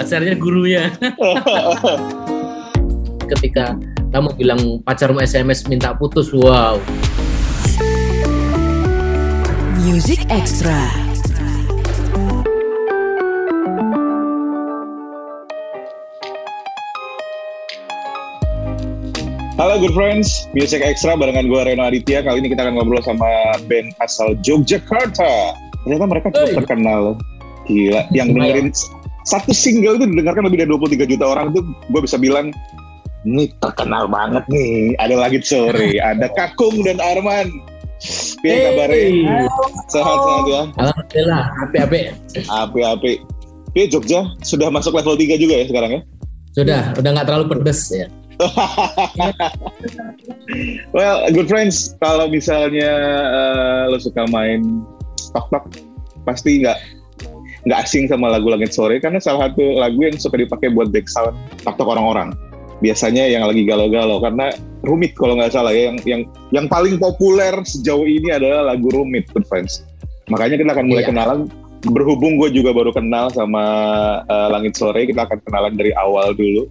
pacarnya 0.00 0.32
gurunya. 0.32 0.88
Ketika 3.36 3.76
kamu 4.16 4.32
bilang 4.40 4.60
pacarmu 4.80 5.20
SMS 5.20 5.68
minta 5.68 5.92
putus, 5.92 6.32
wow. 6.32 6.80
Music 9.84 10.24
Extra. 10.32 10.88
Halo 19.60 19.76
good 19.76 19.92
friends, 19.92 20.48
Music 20.56 20.80
Extra 20.80 21.12
barengan 21.20 21.44
gue 21.44 21.60
Reno 21.60 21.84
Aditya. 21.84 22.24
Kali 22.24 22.40
ini 22.40 22.48
kita 22.48 22.64
akan 22.64 22.80
ngobrol 22.80 23.04
sama 23.04 23.28
band 23.68 23.92
asal 24.00 24.32
Yogyakarta. 24.40 25.52
Ternyata 25.84 26.04
mereka 26.08 26.32
cukup 26.32 26.64
terkenal. 26.64 27.02
Gila, 27.68 28.08
yang 28.16 28.32
dengerin 28.32 28.72
satu 29.28 29.52
single 29.52 30.00
itu 30.00 30.06
didengarkan 30.08 30.48
lebih 30.48 30.64
dari 30.64 30.70
23 30.72 31.12
juta 31.16 31.24
orang 31.28 31.52
tuh 31.52 31.62
gue 31.64 32.00
bisa 32.00 32.16
bilang 32.16 32.54
ini 33.28 33.52
terkenal 33.60 34.08
banget 34.08 34.44
nih. 34.48 34.96
Ada 34.96 35.14
lagi 35.16 35.38
sore, 35.44 36.00
ada 36.00 36.28
Kakung 36.36 36.80
dan 36.84 36.96
Arman. 37.00 37.52
Piye 38.40 38.72
kabarnya? 38.72 39.44
Sehat-sehat 39.92 40.44
ya? 40.48 40.62
Alhamdulillah, 40.80 41.44
api-api. 41.68 42.00
Api-api. 42.48 43.12
Piye 43.76 43.86
Jogja 43.92 44.24
sudah 44.40 44.72
masuk 44.72 44.96
level 44.96 45.20
3 45.20 45.36
juga 45.36 45.54
ya 45.60 45.64
sekarang 45.68 45.90
ya? 45.92 46.02
Sudah, 46.56 46.82
udah 46.96 47.10
nggak 47.12 47.26
terlalu 47.28 47.46
pedes 47.56 47.92
ya. 47.92 48.08
Well, 50.96 51.28
good 51.30 51.46
friends, 51.46 51.94
kalau 52.02 52.26
misalnya 52.26 52.90
eh, 53.22 53.82
lo 53.86 54.00
suka 54.02 54.26
main 54.32 54.82
tok-tok, 55.30 55.70
pasti 56.26 56.64
nggak 56.64 56.74
nggak 57.64 57.78
asing 57.84 58.08
sama 58.08 58.32
lagu 58.32 58.48
Langit 58.48 58.72
Sore 58.72 58.96
karena 58.98 59.20
salah 59.20 59.48
satu 59.50 59.76
lagu 59.76 60.00
yang 60.00 60.16
suka 60.16 60.40
dipakai 60.40 60.72
buat 60.72 60.88
background 60.88 61.36
tok-tok 61.60 61.88
orang-orang. 61.92 62.32
Biasanya 62.80 63.28
yang 63.28 63.44
lagi 63.44 63.68
galau-galau 63.68 64.24
karena 64.24 64.48
rumit 64.80 65.12
kalau 65.12 65.36
nggak 65.36 65.52
salah 65.52 65.72
ya. 65.72 65.92
Yang 65.92 65.96
yang 66.08 66.22
yang 66.50 66.66
paling 66.66 66.96
populer 66.96 67.52
sejauh 67.60 68.08
ini 68.08 68.32
adalah 68.32 68.72
lagu 68.72 68.88
rumit, 68.88 69.28
good 69.36 69.44
friends. 69.44 69.84
Makanya 70.32 70.56
kita 70.56 70.72
akan 70.72 70.86
mulai 70.88 71.04
Iya. 71.04 71.10
kenalan. 71.12 71.40
Berhubung 71.80 72.36
gue 72.36 72.52
juga 72.52 72.76
baru 72.76 72.92
kenal 72.92 73.32
sama 73.32 73.64
eh, 74.24 74.48
Langit 74.52 74.76
Sore, 74.76 75.04
kita 75.04 75.24
akan 75.28 75.38
kenalan 75.44 75.76
dari 75.76 75.92
awal 75.96 76.32
dulu 76.32 76.68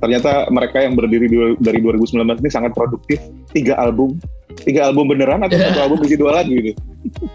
ternyata 0.00 0.48
mereka 0.48 0.80
yang 0.80 0.96
berdiri 0.96 1.28
du- 1.28 1.60
dari 1.60 1.76
2019 1.84 2.40
ini 2.40 2.48
sangat 2.48 2.72
produktif 2.72 3.20
tiga 3.52 3.76
album 3.76 4.16
tiga 4.64 4.88
album 4.88 5.12
beneran 5.12 5.44
atau 5.44 5.60
satu 5.60 5.80
album 5.84 5.98
isi 6.08 6.16
dua 6.16 6.40
lagu 6.40 6.48
gitu 6.56 6.72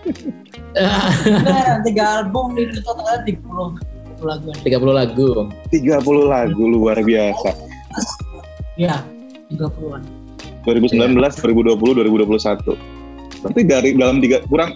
Beneran, 0.76 1.80
tiga 1.88 2.04
album 2.22 2.56
itu 2.60 2.84
totalnya 2.84 3.24
30 3.24 4.24
lagu. 4.24 4.50
30 4.64 4.92
lagu. 4.92 5.28
30 5.72 6.32
lagu 6.32 6.64
luar 6.68 6.98
biasa. 7.00 7.50
Ya, 8.76 9.00
30-an. 9.52 10.04
2019 10.66 11.16
2020 11.16 11.78
2021 11.78 12.74
berarti 13.46 13.62
dari 13.70 13.94
dalam 13.94 14.18
tiga 14.18 14.42
kurang 14.50 14.74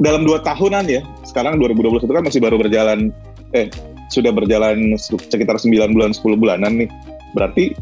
dalam 0.00 0.24
dua 0.24 0.40
tahunan 0.40 0.88
ya 0.88 1.04
sekarang 1.28 1.60
2021 1.60 2.08
kan 2.08 2.24
masih 2.24 2.40
baru 2.40 2.56
berjalan 2.56 3.12
eh 3.52 3.68
sudah 4.10 4.34
berjalan 4.34 4.98
sekitar 4.98 5.56
9 5.56 5.94
bulan 5.94 6.10
10 6.10 6.34
bulanan 6.36 6.72
nih. 6.84 6.90
Berarti 7.32 7.78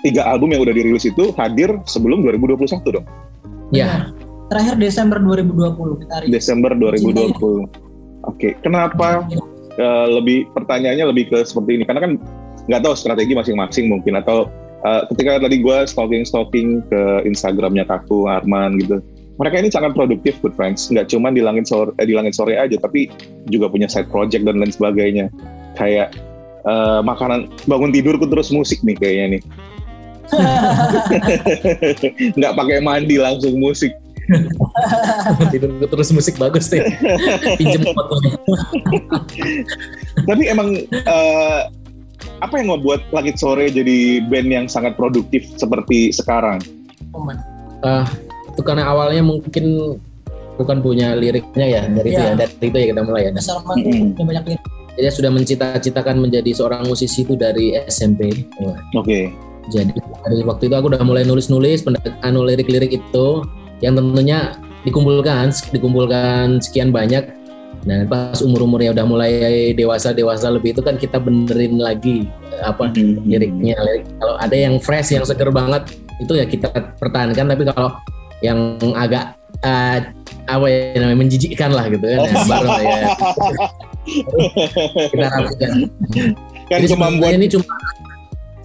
tiga 0.00 0.24
album 0.24 0.56
yang 0.56 0.64
udah 0.64 0.72
dirilis 0.72 1.04
itu 1.04 1.36
hadir 1.36 1.68
sebelum 1.84 2.24
2021 2.24 2.96
dong? 2.96 3.06
Ya, 3.74 4.08
Terakhir 4.46 4.74
Desember 4.78 5.18
2020 5.18 6.02
kita 6.06 6.12
hari 6.22 6.26
Desember 6.30 6.70
2020 6.78 7.86
oke 8.26 8.48
kenapa 8.62 9.26
eh, 9.74 10.06
lebih 10.10 10.50
pertanyaannya 10.54 11.06
lebih 11.10 11.34
ke 11.34 11.38
seperti 11.42 11.82
ini? 11.82 11.84
Karena 11.86 12.02
kan 12.06 12.12
nggak 12.66 12.82
tahu 12.82 12.94
strategi 12.98 13.34
masing-masing 13.34 13.90
mungkin 13.90 14.18
atau 14.18 14.46
eh, 14.86 15.02
ketika 15.14 15.42
tadi 15.42 15.56
gue 15.58 15.76
stalking 15.86 16.22
stalking 16.22 16.82
ke 16.86 17.26
Instagramnya 17.26 17.86
Kaku 17.86 18.30
Arman 18.30 18.78
gitu 18.78 19.02
mereka 19.36 19.60
ini 19.60 19.68
sangat 19.68 19.92
produktif 19.92 20.40
good 20.40 20.56
friends. 20.56 20.88
Nggak 20.88 21.12
cuma 21.12 21.28
di 21.28 21.44
langit 21.44 21.68
sore 21.68 21.92
eh, 22.00 22.08
di 22.08 22.16
langit 22.16 22.32
sore 22.32 22.56
aja 22.56 22.76
tapi 22.80 23.12
juga 23.52 23.68
punya 23.68 23.84
side 23.84 24.08
project 24.08 24.48
dan 24.48 24.60
lain 24.60 24.72
sebagainya. 24.72 25.28
Kayak 25.76 26.16
eh, 26.64 27.00
makanan 27.04 27.52
bangun 27.68 27.92
tidurku 27.92 28.24
terus 28.30 28.48
musik 28.48 28.80
nih 28.80 28.96
kayaknya 28.96 29.26
nih. 29.36 29.42
Nggak 32.40 32.54
pakai 32.56 32.78
mandi 32.80 33.20
langsung 33.20 33.60
musik 33.60 33.92
tidur 35.52 35.70
terus 35.86 36.10
musik 36.12 36.34
bagus 36.36 36.68
deh. 36.68 36.82
Pinjem 37.58 37.82
fotonya. 37.86 38.32
tapi 40.28 40.42
emang 40.48 40.68
eh, 40.90 41.60
apa 42.40 42.54
yang 42.60 42.68
membuat 42.76 43.04
Langit 43.12 43.36
Sore 43.40 43.68
jadi 43.68 44.24
band 44.26 44.48
yang 44.48 44.66
sangat 44.68 44.96
produktif 44.96 45.44
seperti 45.56 46.12
sekarang 46.12 46.60
Momen. 47.12 47.36
Ah, 47.84 48.08
itu 48.52 48.60
karena 48.64 48.88
awalnya 48.88 49.22
mungkin 49.24 49.96
bukan 50.56 50.80
punya 50.80 51.12
liriknya 51.12 51.66
ya 51.68 51.82
dari 51.88 52.08
itu 52.16 52.20
Iya. 52.20 52.32
ya 52.32 52.40
dari 52.40 52.52
itu 52.56 52.76
ya 52.76 52.86
kita 52.92 53.02
mulai 53.04 53.22
ya. 53.28 53.30
Nah, 53.36 53.44
Mm-mm. 53.76 54.16
punya 54.16 54.26
banyak 54.32 54.44
lirik. 54.56 54.62
Dia 54.96 55.12
sudah 55.12 55.28
mencita-citakan 55.28 56.16
menjadi 56.24 56.56
seorang 56.56 56.88
musisi 56.88 57.20
itu 57.20 57.36
dari 57.36 57.76
SMP. 57.84 58.48
Oke 58.96 59.28
Jadi 59.68 59.92
dari 59.92 60.40
waktu 60.46 60.72
itu 60.72 60.74
aku 60.78 60.88
udah 60.94 61.02
mulai 61.04 61.26
nulis-nulis 61.28 61.84
anu 62.24 62.46
lirik-lirik 62.48 62.96
itu 62.96 63.26
yang 63.84 63.94
tentunya 63.96 64.56
dikumpulkan 64.86 65.50
dikumpulkan 65.74 66.62
sekian 66.62 66.94
banyak. 66.94 67.26
Nah 67.86 68.02
pas 68.10 68.38
umur-umurnya 68.42 68.90
udah 68.94 69.06
mulai 69.06 69.32
dewasa 69.74 70.10
dewasa 70.10 70.50
lebih 70.50 70.74
itu 70.74 70.82
kan 70.82 70.98
kita 70.98 71.22
benerin 71.22 71.78
lagi 71.78 72.26
eh, 72.54 72.62
apa 72.64 72.90
liriknya. 72.94 73.76
Lirik. 73.78 74.04
Kalau 74.18 74.34
ada 74.38 74.56
yang 74.56 74.78
fresh 74.82 75.14
yang 75.14 75.26
seger 75.26 75.50
banget 75.50 75.90
itu 76.22 76.32
ya 76.34 76.46
kita 76.46 76.70
pertahankan. 76.98 77.46
Tapi 77.46 77.62
kalau 77.68 77.94
yang 78.40 78.78
agak 78.94 79.34
eh, 79.62 79.98
apa 80.46 80.66
ya 80.70 80.98
namanya 81.02 81.18
menjijikkan 81.26 81.74
lah 81.74 81.90
gitu 81.90 82.06
kan, 82.06 82.22
ya, 82.22 82.44
baru 82.46 82.68
ya 82.78 82.98
kita 85.10 85.26
rapikan. 85.26 85.90
kan 86.70 86.78
Jadi 86.78 86.86
kemampuan 86.94 87.32
ini 87.42 87.46
cuma 87.50 87.66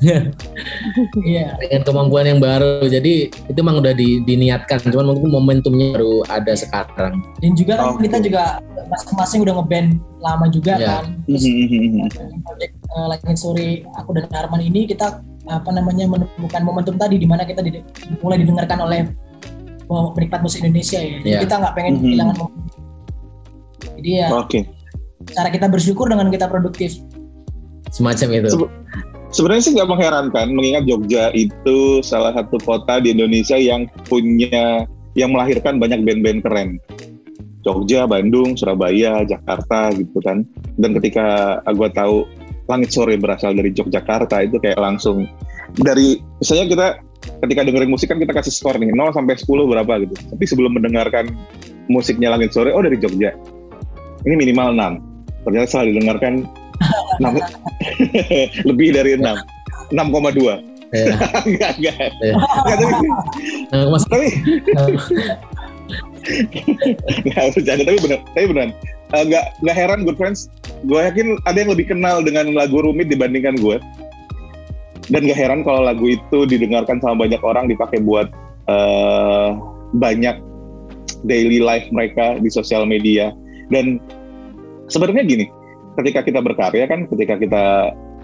Iya. 1.22 1.56
dengan 1.62 1.82
kemampuan 1.84 2.26
yang 2.26 2.40
baru 2.40 2.82
jadi 2.84 3.30
itu 3.30 3.58
emang 3.58 3.78
udah 3.78 3.94
di- 3.94 4.22
diniatkan 4.22 4.82
cuman 4.84 5.14
mungkin 5.14 5.30
momentumnya 5.30 5.94
baru 5.94 6.26
ada 6.28 6.54
sekarang 6.54 7.22
Dan 7.38 7.54
juga 7.54 7.78
kan 7.78 7.94
Oke. 7.94 8.10
kita 8.10 8.18
juga 8.20 8.58
masing-masing 8.90 9.40
udah 9.42 9.54
ngeband 9.56 9.90
lama 10.18 10.46
juga 10.50 10.74
Iya. 10.76 10.88
kan. 10.90 11.04
Terus 11.26 11.44
project 12.42 12.74
eh, 12.76 13.06
Langit 13.08 13.38
Sore 13.38 13.70
aku 13.94 14.10
dan 14.14 14.26
Arman 14.32 14.62
ini 14.62 14.86
kita 14.86 15.22
apa 15.44 15.70
namanya 15.70 16.06
menemukan 16.06 16.62
momentum 16.62 16.96
tadi 16.96 17.18
di 17.18 17.26
mana 17.26 17.44
kita 17.44 17.62
mulai 18.22 18.38
didengarkan 18.38 18.80
oleh 18.82 19.02
penikmat 20.14 20.40
musik 20.40 20.62
Indonesia 20.62 20.98
ya. 20.98 21.20
Jadi 21.20 21.30
Iya. 21.30 21.40
kita 21.44 21.56
nggak 21.58 21.74
pengen 21.74 21.94
Mhm. 21.94 22.02
kehilangan 22.02 22.36
momentum. 22.38 22.74
Jadi 24.02 24.10
ya 24.12 24.28
oke 24.30 24.60
cara 25.30 25.50
kita 25.50 25.68
bersyukur 25.68 26.10
dengan 26.10 26.28
kita 26.28 26.50
produktif. 26.50 26.98
semacam 27.92 28.28
itu 28.40 28.50
Sebe- 28.56 28.72
sebenarnya 29.31 29.64
sih 29.64 29.74
nggak 29.75 29.90
mengherankan 29.90 30.47
mengingat 30.52 30.84
Jogja 30.86 31.31
itu 31.31 32.03
salah 32.03 32.36
satu 32.36 32.59
kota 32.62 33.00
di 33.00 33.16
Indonesia 33.16 33.56
yang 33.56 33.88
punya 34.06 34.86
yang 35.16 35.31
melahirkan 35.36 35.80
banyak 35.80 36.03
band-band 36.08 36.40
keren. 36.44 36.69
Jogja, 37.62 38.09
Bandung, 38.09 38.58
Surabaya, 38.58 39.22
Jakarta 39.28 39.94
gitu 39.94 40.18
kan. 40.24 40.44
Dan 40.81 40.97
ketika 40.97 41.59
gue 41.68 41.90
tahu 41.94 42.25
Langit 42.66 42.96
Sore 42.96 43.20
berasal 43.20 43.52
dari 43.58 43.75
Yogyakarta 43.75 44.47
itu 44.47 44.56
kayak 44.62 44.80
langsung 44.80 45.28
dari 45.75 46.24
misalnya 46.40 46.66
kita 46.72 46.88
ketika 47.44 47.62
dengerin 47.68 47.91
musik 47.91 48.08
kan 48.08 48.18
kita 48.18 48.34
kasih 48.34 48.53
skor 48.53 48.80
nih 48.80 48.96
0 48.96 49.12
sampai 49.12 49.36
10 49.36 49.46
berapa 49.46 49.94
gitu. 50.08 50.16
Tapi 50.31 50.44
sebelum 50.47 50.80
mendengarkan 50.80 51.36
musiknya 51.91 52.31
Langit 52.31 52.56
Sore 52.56 52.72
oh 52.72 52.81
dari 52.81 52.96
Jogja. 52.96 53.36
Ini 54.24 54.36
minimal 54.38 54.78
6 54.78 55.12
ternyata 55.41 55.66
setelah 55.68 55.86
didengarkan 55.90 56.34
6 56.46 56.61
lebih 58.69 58.87
dari 58.96 59.17
6 59.17 59.25
6,2 59.91 59.91
ya. 60.91 61.16
enggak 61.47 61.72
enggak. 61.79 61.96
Iya. 62.19 62.35
enggak 62.67 62.78
tapi 64.11 64.28
enggak 67.25 67.43
bercanda 67.55 67.84
tapi 67.87 67.97
benar 68.03 68.19
tapi 68.35 68.46
beneran. 68.52 68.72
Eh, 69.11 69.22
enggak 69.28 69.46
enggak 69.63 69.75
heran 69.75 69.99
good 70.08 70.17
friends. 70.19 70.47
Gue 70.87 70.99
yakin 71.03 71.37
ada 71.46 71.58
yang 71.61 71.72
lebih 71.72 71.91
kenal 71.91 72.25
dengan 72.25 72.52
lagu 72.58 72.81
rumit 72.81 73.08
dibandingkan 73.11 73.59
gue 73.61 73.78
dan 75.11 75.28
gak 75.28 75.40
heran 75.40 75.61
kalau 75.67 75.84
lagu 75.84 76.08
itu 76.08 76.47
didengarkan 76.47 76.97
sama 77.03 77.28
banyak 77.28 77.41
orang 77.43 77.67
dipakai 77.67 77.99
buat 77.99 78.31
eh, 78.72 79.49
banyak 79.99 80.40
daily 81.28 81.59
life 81.61 81.85
mereka 81.91 82.40
di 82.40 82.49
sosial 82.49 82.87
media. 82.87 83.35
Dan 83.72 83.99
sebenarnya 84.91 85.23
gini 85.23 85.46
ketika 85.99 86.23
kita 86.23 86.40
berkarya 86.40 86.85
kan 86.88 87.09
ketika 87.09 87.35
kita 87.35 87.64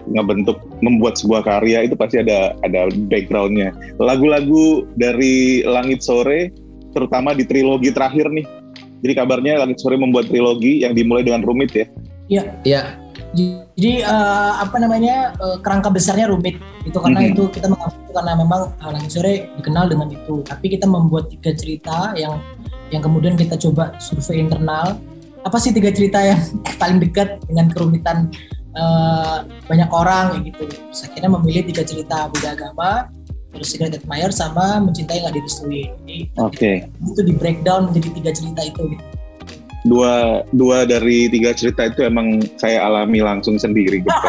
ngebentuk 0.08 0.56
membuat 0.80 1.20
sebuah 1.20 1.44
karya 1.44 1.84
itu 1.84 1.92
pasti 1.92 2.22
ada 2.22 2.56
ada 2.64 2.88
backgroundnya 3.12 3.76
lagu-lagu 4.00 4.88
dari 4.96 5.60
Langit 5.68 6.00
Sore 6.00 6.48
terutama 6.96 7.36
di 7.36 7.44
trilogi 7.44 7.92
terakhir 7.92 8.32
nih 8.32 8.46
jadi 9.04 9.12
kabarnya 9.24 9.60
Langit 9.60 9.78
Sore 9.84 10.00
membuat 10.00 10.32
trilogi 10.32 10.80
yang 10.82 10.96
dimulai 10.96 11.26
dengan 11.26 11.44
rumit 11.44 11.76
ya 11.76 11.86
ya 12.64 12.82
Jadi 13.36 14.00
uh, 14.08 14.64
apa 14.64 14.80
namanya 14.80 15.36
uh, 15.36 15.60
kerangka 15.60 15.92
besarnya 15.92 16.32
rumit 16.32 16.56
itu 16.88 16.96
karena 16.96 17.28
Mhm. 17.28 17.30
itu 17.36 17.42
kita 17.52 17.68
mengambil 17.68 18.00
itu 18.00 18.12
karena 18.16 18.32
memang 18.40 18.60
uh, 18.72 18.88
Langit 18.88 19.10
Sore 19.12 19.34
dikenal 19.60 19.84
dengan 19.92 20.08
itu. 20.08 20.40
Tapi 20.48 20.66
kita 20.72 20.88
membuat 20.88 21.28
tiga 21.28 21.52
cerita 21.52 22.16
yang 22.16 22.40
yang 22.88 23.04
kemudian 23.04 23.36
kita 23.36 23.60
coba 23.60 23.92
survei 24.00 24.40
internal. 24.40 24.96
Apa 25.48 25.56
sih 25.56 25.72
tiga 25.72 25.88
cerita 25.88 26.20
yang 26.20 26.36
paling 26.80 27.00
dekat 27.00 27.40
dengan 27.48 27.72
kerumitan 27.72 28.28
uh, 28.76 29.48
banyak 29.64 29.88
orang 29.88 30.36
kayak 30.36 30.44
gitu. 30.52 30.62
Terus 30.68 31.00
akhirnya 31.08 31.30
memilih 31.40 31.62
tiga 31.72 31.82
cerita 31.88 32.28
beda 32.28 32.52
agama, 32.52 33.08
terus 33.56 33.72
Secret 33.72 33.96
Admirer 33.96 34.28
sama 34.28 34.76
mencintai 34.84 35.24
nggak 35.24 35.34
direstui. 35.40 35.88
Jadi 36.04 36.18
Oke. 36.36 36.84
itu 36.84 37.22
di 37.24 37.32
breakdown 37.32 37.88
menjadi 37.88 38.08
tiga 38.12 38.30
cerita 38.36 38.60
itu. 38.60 38.92
Gitu. 38.92 39.04
Dua 39.88 40.44
dua 40.52 40.84
dari 40.84 41.32
tiga 41.32 41.56
cerita 41.56 41.88
itu 41.88 42.04
emang 42.04 42.44
saya 42.60 42.84
alami 42.84 43.24
langsung 43.24 43.56
sendiri 43.56 44.04
gitu. 44.04 44.28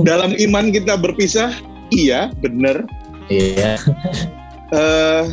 Dalam 0.08 0.32
iman 0.32 0.72
kita 0.72 0.96
berpisah, 0.96 1.52
iya 1.92 2.32
benar. 2.40 2.88
Iya. 3.26 3.76
Eh, 4.70 5.24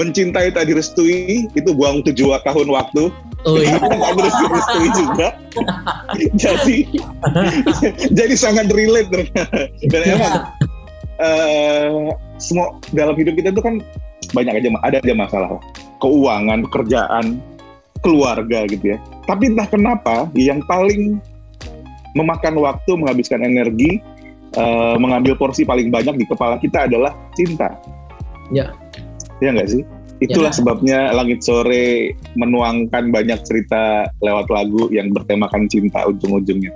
mencintai 0.00 0.48
tak 0.52 0.68
direstui 0.68 1.48
itu 1.52 1.70
buang 1.74 2.00
tujuh 2.04 2.32
tahun 2.44 2.68
waktu. 2.72 3.12
Oh 3.44 3.58
iya. 3.58 3.76
Nggak 3.82 4.12
direstui 4.16 4.88
juga. 4.96 5.28
jadi 6.42 6.78
jadi 8.18 8.34
sangat 8.36 8.72
relate. 8.72 9.28
Dan 9.90 10.02
emang 10.06 10.34
eh, 11.20 12.10
semua 12.40 12.76
dalam 12.90 13.14
hidup 13.14 13.36
kita 13.38 13.54
itu 13.54 13.62
kan 13.62 13.78
banyak 14.32 14.58
aja 14.58 14.68
ada 14.82 14.96
aja 15.02 15.14
masalah 15.14 15.48
lah. 15.58 15.62
keuangan 16.00 16.64
pekerjaan 16.66 17.38
keluarga 18.02 18.66
gitu 18.66 18.96
ya 18.96 18.98
tapi 19.28 19.54
entah 19.54 19.68
kenapa 19.70 20.26
yang 20.34 20.58
paling 20.66 21.22
memakan 22.18 22.58
waktu 22.58 22.90
menghabiskan 22.98 23.44
energi 23.44 24.02
eh, 24.56 24.96
mengambil 24.98 25.38
porsi 25.38 25.62
paling 25.62 25.92
banyak 25.92 26.18
di 26.18 26.26
kepala 26.26 26.58
kita 26.58 26.90
adalah 26.90 27.14
cinta 27.38 27.70
Ya. 28.52 28.68
Ya 29.42 29.50
nggak 29.50 29.70
sih? 29.70 29.82
Itulah 30.22 30.54
Ya. 30.54 30.58
sebabnya 30.62 30.98
langit 31.10 31.42
sore 31.42 32.14
menuangkan 32.38 33.10
banyak 33.10 33.42
cerita 33.42 34.06
lewat 34.22 34.46
lagu 34.54 34.86
yang 34.94 35.10
bertemakan 35.10 35.66
cinta 35.66 36.06
ujung-ujungnya. 36.06 36.70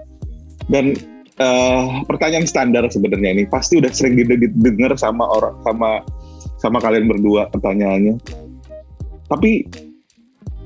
Dan 0.67 0.99
eh, 1.39 1.83
pertanyaan 2.11 2.49
standar 2.49 2.83
sebenarnya 2.91 3.39
ini 3.39 3.45
pasti 3.47 3.79
udah 3.79 3.93
sering 3.95 4.19
didengar 4.19 4.99
sama 4.99 5.31
orang 5.31 5.55
sama 5.63 5.91
sama 6.59 6.83
kalian 6.83 7.07
berdua 7.07 7.47
pertanyaannya. 7.55 8.19
Tapi 9.31 9.63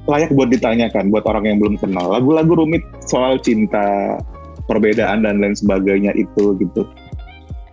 layak 0.09 0.33
buat 0.33 0.49
ditanyakan 0.49 1.13
buat 1.13 1.29
orang 1.29 1.45
yang 1.53 1.59
belum 1.61 1.77
kenal 1.77 2.17
lagu-lagu 2.17 2.65
rumit 2.65 2.81
soal 3.05 3.37
cinta 3.45 4.17
perbedaan 4.65 5.23
dan 5.27 5.43
lain 5.43 5.53
sebagainya 5.53 6.17
itu 6.17 6.57
gitu. 6.57 6.89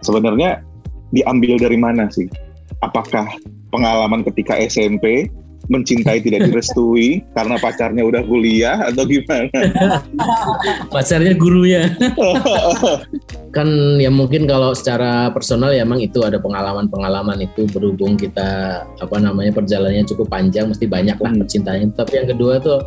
Sebenarnya 0.03 0.59
diambil 1.15 1.55
dari 1.55 1.77
mana 1.79 2.11
sih? 2.11 2.27
Apakah 2.83 3.25
pengalaman 3.69 4.23
ketika 4.27 4.55
SMP 4.57 5.27
mencintai 5.67 6.23
tidak 6.23 6.47
direstui 6.47 7.19
karena 7.35 7.59
pacarnya 7.59 8.03
udah 8.07 8.23
kuliah 8.23 8.87
atau 8.87 9.03
gimana 9.03 9.51
Pacarnya 10.95 11.35
gurunya. 11.35 11.91
kan 13.55 13.67
ya 13.97 14.07
mungkin 14.07 14.45
kalau 14.45 14.71
secara 14.71 15.33
personal 15.33 15.73
ya 15.73 15.81
emang 15.83 15.99
itu 15.99 16.21
ada 16.23 16.37
pengalaman-pengalaman 16.37 17.41
itu 17.41 17.65
berhubung 17.73 18.15
kita 18.15 18.83
apa 18.85 19.17
namanya 19.17 19.49
perjalanannya 19.51 20.05
cukup 20.07 20.29
panjang 20.29 20.69
mesti 20.71 20.85
banyak 20.85 21.17
lah 21.19 21.31
Hmm. 21.33 21.41
percintaannya 21.43 21.87
tapi 21.97 22.11
yang 22.21 22.27
kedua 22.31 22.53
tuh 22.61 22.79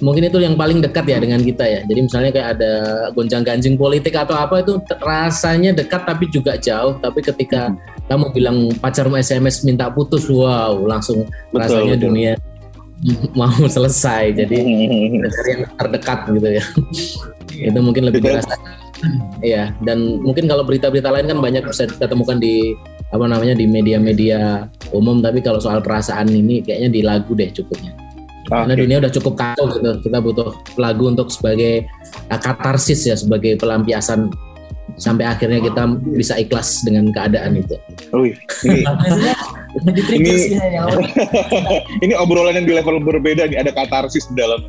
mungkin 0.00 0.28
itu 0.28 0.38
yang 0.42 0.54
paling 0.58 0.82
dekat 0.84 1.04
ya 1.08 1.18
dengan 1.20 1.40
kita 1.40 1.64
ya. 1.64 1.80
Jadi 1.86 2.00
misalnya 2.04 2.30
kayak 2.32 2.48
ada 2.58 2.72
gonjang-ganjing 3.16 3.74
politik 3.78 4.14
atau 4.16 4.36
apa 4.36 4.60
itu 4.60 4.78
rasanya 5.00 5.72
dekat 5.72 6.04
tapi 6.04 6.28
juga 6.28 6.58
jauh. 6.60 6.98
Tapi 7.00 7.20
ketika 7.24 7.72
kamu 8.06 8.30
bilang 8.34 8.56
pacarmu 8.78 9.18
SMS 9.18 9.66
minta 9.66 9.90
putus 9.90 10.30
wow 10.30 10.76
langsung 10.86 11.26
Betul, 11.50 11.60
rasanya 11.60 11.94
betul. 11.98 12.06
dunia 12.10 12.32
mau 13.38 13.52
selesai. 13.66 14.36
Jadi 14.36 14.56
cari 15.26 15.50
yang 15.52 15.62
terdekat 15.76 16.18
gitu 16.32 16.48
ya. 16.48 16.64
Itu 17.72 17.78
mungkin 17.80 18.08
lebih 18.08 18.20
dirasa 18.24 18.56
Iya, 19.44 19.76
dan 19.84 20.24
mungkin 20.24 20.48
kalau 20.48 20.64
berita-berita 20.64 21.12
lain 21.12 21.28
kan 21.28 21.38
banyak 21.38 21.68
bisa 21.68 21.84
kita 21.84 22.08
temukan 22.08 22.40
di 22.40 22.72
apa 23.12 23.28
namanya 23.28 23.52
di 23.52 23.68
media-media 23.68 24.66
umum, 24.90 25.20
tapi 25.20 25.44
kalau 25.44 25.60
soal 25.60 25.84
perasaan 25.84 26.32
ini 26.32 26.64
kayaknya 26.64 26.90
di 26.90 27.00
lagu 27.04 27.36
deh 27.36 27.52
cukupnya. 27.52 28.05
Karena 28.46 28.72
Oke. 28.72 28.80
dunia 28.82 28.96
udah 29.02 29.12
cukup 29.12 29.34
kacau 29.34 29.66
gitu. 29.68 29.90
Kita 30.02 30.18
butuh 30.18 30.50
lagu 30.76 31.04
untuk 31.06 31.28
sebagai 31.28 31.86
uh, 32.30 32.38
katarsis 32.38 33.04
ya, 33.04 33.14
sebagai 33.14 33.58
pelampiasan 33.58 34.30
sampai 34.96 35.26
akhirnya 35.26 35.60
kita 35.60 35.82
bisa 36.14 36.38
ikhlas 36.38 36.80
dengan 36.80 37.10
keadaan 37.10 37.58
itu. 37.58 37.76
Ini 38.14 38.86
Biasanya 38.86 39.34
jadi 39.82 40.00
trigger 40.06 40.32
Ini- 40.32 40.48
saya. 40.56 40.80
Kalau 40.88 41.00
ini 42.06 42.14
obrolan 42.16 42.54
yang 42.56 42.66
di 42.66 42.72
level 42.72 43.02
berbeda 43.02 43.44
nih 43.44 43.60
ada 43.60 43.74
katarsis 43.74 44.24
di 44.30 44.34
dalam 44.38 44.62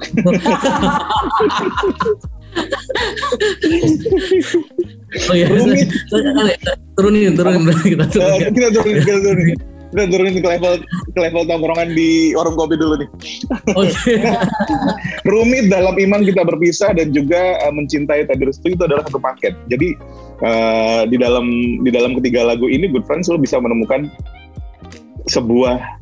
Oh 5.30 5.34
iya, 5.34 5.46
Rumit. 5.50 5.90
turunin, 6.94 7.32
turunin 7.34 7.62
kita 7.82 8.04
turunin. 8.10 8.50
kita 8.54 8.68
turunin 8.70 9.02
kita 9.02 9.18
turunin 9.20 9.58
kita 9.90 10.06
turunin 10.06 10.38
ke 10.38 10.48
level 10.48 10.74
ke 10.86 11.18
level 11.18 11.42
tongkrongan 11.50 11.90
di 11.92 12.30
warung 12.38 12.54
kopi 12.54 12.78
dulu 12.78 12.94
nih 13.02 13.08
Oke. 13.74 14.14
rumit 15.30 15.66
dalam 15.70 15.94
iman 15.98 16.22
kita 16.22 16.42
berpisah 16.46 16.94
dan 16.94 17.10
juga 17.10 17.58
eh, 17.58 17.72
mencintai 17.72 18.26
tak 18.26 18.38
direstui 18.38 18.74
itu 18.74 18.82
adalah 18.86 19.02
satu 19.06 19.18
paket. 19.18 19.54
Jadi 19.68 19.94
eh, 20.42 21.02
di 21.10 21.16
dalam 21.18 21.46
di 21.82 21.90
dalam 21.90 22.14
ketiga 22.18 22.46
lagu 22.46 22.66
ini 22.70 22.90
Good 22.90 23.06
Friends 23.06 23.28
lo 23.30 23.38
bisa 23.38 23.58
menemukan 23.58 24.10
sebuah 25.28 26.00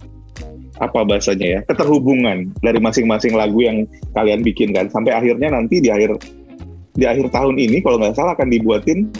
apa 0.78 1.02
bahasanya 1.02 1.58
ya 1.58 1.60
keterhubungan 1.66 2.54
dari 2.62 2.78
masing-masing 2.78 3.34
lagu 3.34 3.58
yang 3.66 3.82
kalian 4.14 4.46
bikin 4.46 4.70
kan 4.70 4.86
sampai 4.86 5.10
akhirnya 5.10 5.50
nanti 5.50 5.82
di 5.82 5.90
akhir 5.90 6.22
di 6.94 7.02
akhir 7.02 7.34
tahun 7.34 7.58
ini 7.58 7.82
kalau 7.82 7.98
nggak 7.98 8.14
salah 8.14 8.38
akan 8.38 8.46
dibuatin 8.46 9.10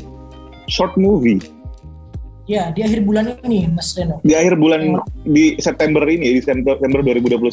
short 0.70 0.94
movie 0.94 1.42
ya 2.48 2.72
di 2.72 2.80
akhir 2.80 3.04
bulan 3.04 3.36
ini 3.44 3.68
Mas 3.68 3.92
Reno. 3.92 4.24
di 4.24 4.32
akhir 4.32 4.56
bulan 4.56 4.96
di 5.22 5.60
September 5.60 6.00
ini 6.02 6.32
di 6.32 6.40
September 6.40 6.80
2021 6.80 7.44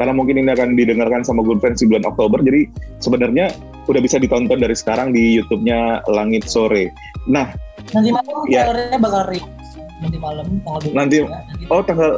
karena 0.00 0.12
mungkin 0.12 0.40
ini 0.40 0.48
akan 0.50 0.72
didengarkan 0.72 1.20
sama 1.20 1.44
Good 1.44 1.60
Friends 1.60 1.84
di 1.84 1.92
bulan 1.92 2.08
Oktober 2.08 2.40
jadi 2.40 2.64
sebenarnya 2.98 3.52
udah 3.84 4.00
bisa 4.00 4.16
ditonton 4.16 4.56
dari 4.56 4.72
sekarang 4.72 5.12
di 5.12 5.36
YouTube-nya 5.36 6.06
Langit 6.08 6.46
Sore. 6.46 6.88
Nah, 7.26 7.50
Nanti 7.92 8.08
malam 8.08 8.46
Ya. 8.46 8.64
trailernya 8.64 8.98
bakal 8.98 9.22
rilis 9.28 9.68
nanti 10.00 10.16
malam 10.16 10.46
tanggal 10.64 10.80
23. 10.82 10.96
Nanti- 10.96 11.20
Nanti 11.22 11.64
oh 11.68 11.82
tanggal 11.84 12.10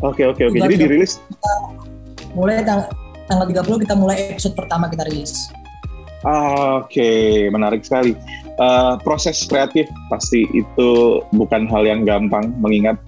Oke 0.00 0.24
oke 0.24 0.42
oke. 0.48 0.56
Jadi 0.56 0.74
dirilis 0.80 1.20
mulai 2.32 2.64
tang 2.64 2.88
tanggal 3.28 3.46
30 3.46 3.84
kita 3.84 3.94
mulai 3.94 4.32
episode 4.32 4.56
pertama 4.56 4.88
kita 4.88 5.04
rilis. 5.06 5.52
ah, 6.20 6.80
Oke, 6.80 7.46
menarik 7.48 7.80
sekali. 7.80 8.16
Eh, 8.60 8.94
proses 9.00 9.40
kreatif 9.48 9.88
pasti 10.12 10.44
itu 10.52 10.90
bukan 11.32 11.64
hal 11.72 11.88
yang 11.88 12.04
gampang 12.04 12.52
mengingat 12.60 13.00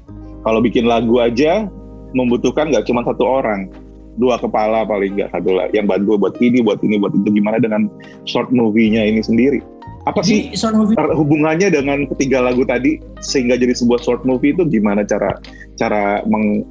kalau 0.49 0.64
bikin 0.64 0.88
lagu 0.88 1.21
aja 1.21 1.68
membutuhkan 2.16 2.73
nggak 2.73 2.88
cuma 2.88 3.04
satu 3.04 3.21
orang, 3.28 3.68
dua 4.16 4.40
kepala 4.40 4.88
paling 4.88 5.12
nggak 5.12 5.28
satu 5.28 5.52
lah 5.52 5.68
yang 5.76 5.85
bantu 5.85 6.16
buat 6.16 6.40
ini, 6.40 6.64
buat 6.64 6.80
ini, 6.80 6.97
buat 6.97 7.12
itu. 7.12 7.28
Gimana 7.37 7.61
dengan 7.61 7.92
short 8.25 8.49
movie-nya 8.49 9.04
ini 9.04 9.21
sendiri? 9.21 9.61
Apa 10.09 10.25
sih 10.25 10.56
short 10.56 10.73
movie 10.73 10.97
ter- 10.97 11.12
hubungannya 11.12 11.68
dengan 11.68 12.09
ketiga 12.16 12.40
lagu 12.40 12.64
tadi 12.64 12.97
sehingga 13.21 13.61
jadi 13.61 13.76
sebuah 13.76 14.00
short 14.00 14.25
movie 14.25 14.56
itu 14.56 14.64
gimana 14.64 15.04
cara 15.04 15.37
cara 15.76 16.25
meng, 16.32 16.64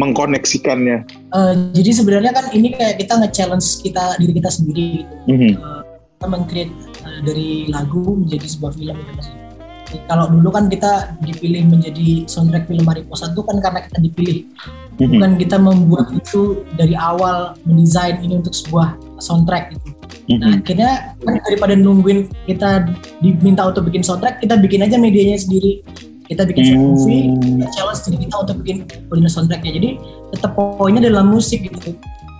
mengkoneksikannya? 0.00 1.04
eh, 1.28 1.54
jadi 1.76 1.90
sebenarnya 1.92 2.32
kan 2.32 2.48
ini 2.56 2.72
kayak 2.72 3.04
kita 3.04 3.20
nge-challenge 3.20 3.84
kita 3.84 4.16
diri 4.16 4.32
kita 4.32 4.48
sendiri 4.48 4.86
gitu. 5.04 5.14
Mhm. 5.28 5.52
Eh, 5.60 5.82
kita 5.92 6.26
meng-create 6.32 6.72
eh, 6.72 6.93
dari 7.22 7.70
lagu 7.70 8.02
menjadi 8.18 8.46
sebuah 8.48 8.72
film 8.74 8.96
gitu 8.98 9.12
Mas. 9.14 9.28
Kalau 10.10 10.26
dulu 10.26 10.50
kan 10.50 10.66
kita 10.66 11.14
dipilih 11.22 11.70
menjadi 11.70 12.26
soundtrack 12.26 12.66
film 12.66 12.82
Mariposa 12.82 13.30
itu 13.30 13.46
kan 13.46 13.62
karena 13.62 13.80
kita 13.86 13.98
dipilih 14.02 14.38
Mhm. 14.94 15.10
bukan 15.10 15.30
kita 15.38 15.56
membuat 15.58 16.06
itu 16.14 16.62
dari 16.78 16.94
awal 16.94 17.58
mendesain 17.66 18.22
ini 18.22 18.38
untuk 18.38 18.54
sebuah 18.54 18.94
soundtrack 19.18 19.74
gitu. 19.74 19.88
Nah 20.38 20.50
Mhm. 20.50 20.58
akhirnya 20.62 20.92
kan 21.18 21.34
daripada 21.46 21.74
nungguin 21.74 22.30
kita 22.46 22.90
diminta 23.22 23.66
untuk 23.66 23.90
bikin 23.90 24.02
soundtrack, 24.06 24.38
kita 24.42 24.54
bikin 24.58 24.86
aja 24.86 24.96
medianya 24.98 25.38
sendiri. 25.38 25.82
Kita 26.24 26.48
bikin 26.48 26.64
Hmm. 26.72 26.96
movie, 26.96 27.28
kita 27.36 27.66
challenge 27.76 28.00
diri 28.08 28.16
kita 28.24 28.34
untuk 28.40 28.56
bikin 28.64 28.76
original 29.12 29.32
soundtracknya. 29.34 29.72
Jadi 29.76 29.90
tetap 30.32 30.56
poinnya 30.56 31.04
dalam 31.04 31.28
musik 31.28 31.68
gitu. 31.68 31.92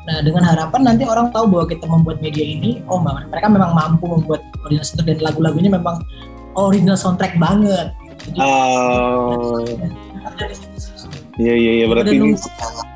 Nah 0.04 0.20
dengan 0.20 0.44
harapan 0.44 0.80
nanti 0.84 1.08
orang 1.08 1.32
tahu 1.32 1.48
bahwa 1.48 1.64
kita 1.68 1.88
membuat 1.88 2.20
media 2.20 2.44
ini, 2.44 2.84
oh 2.92 3.00
mereka 3.00 3.48
memang 3.48 3.72
mampu 3.72 4.04
membuat 4.04 4.44
original 4.68 4.84
soundtrack 4.84 5.08
dan 5.16 5.24
lagu-lagunya 5.24 5.70
memang 5.72 6.04
original 6.60 6.96
soundtrack 6.96 7.34
banget. 7.40 7.88
Jadi 8.28 8.38
sih. 10.52 11.08
Iya 11.34 11.54
iya 11.58 11.72
iya 11.82 11.86
berarti 11.90 12.14
ini 12.14 12.38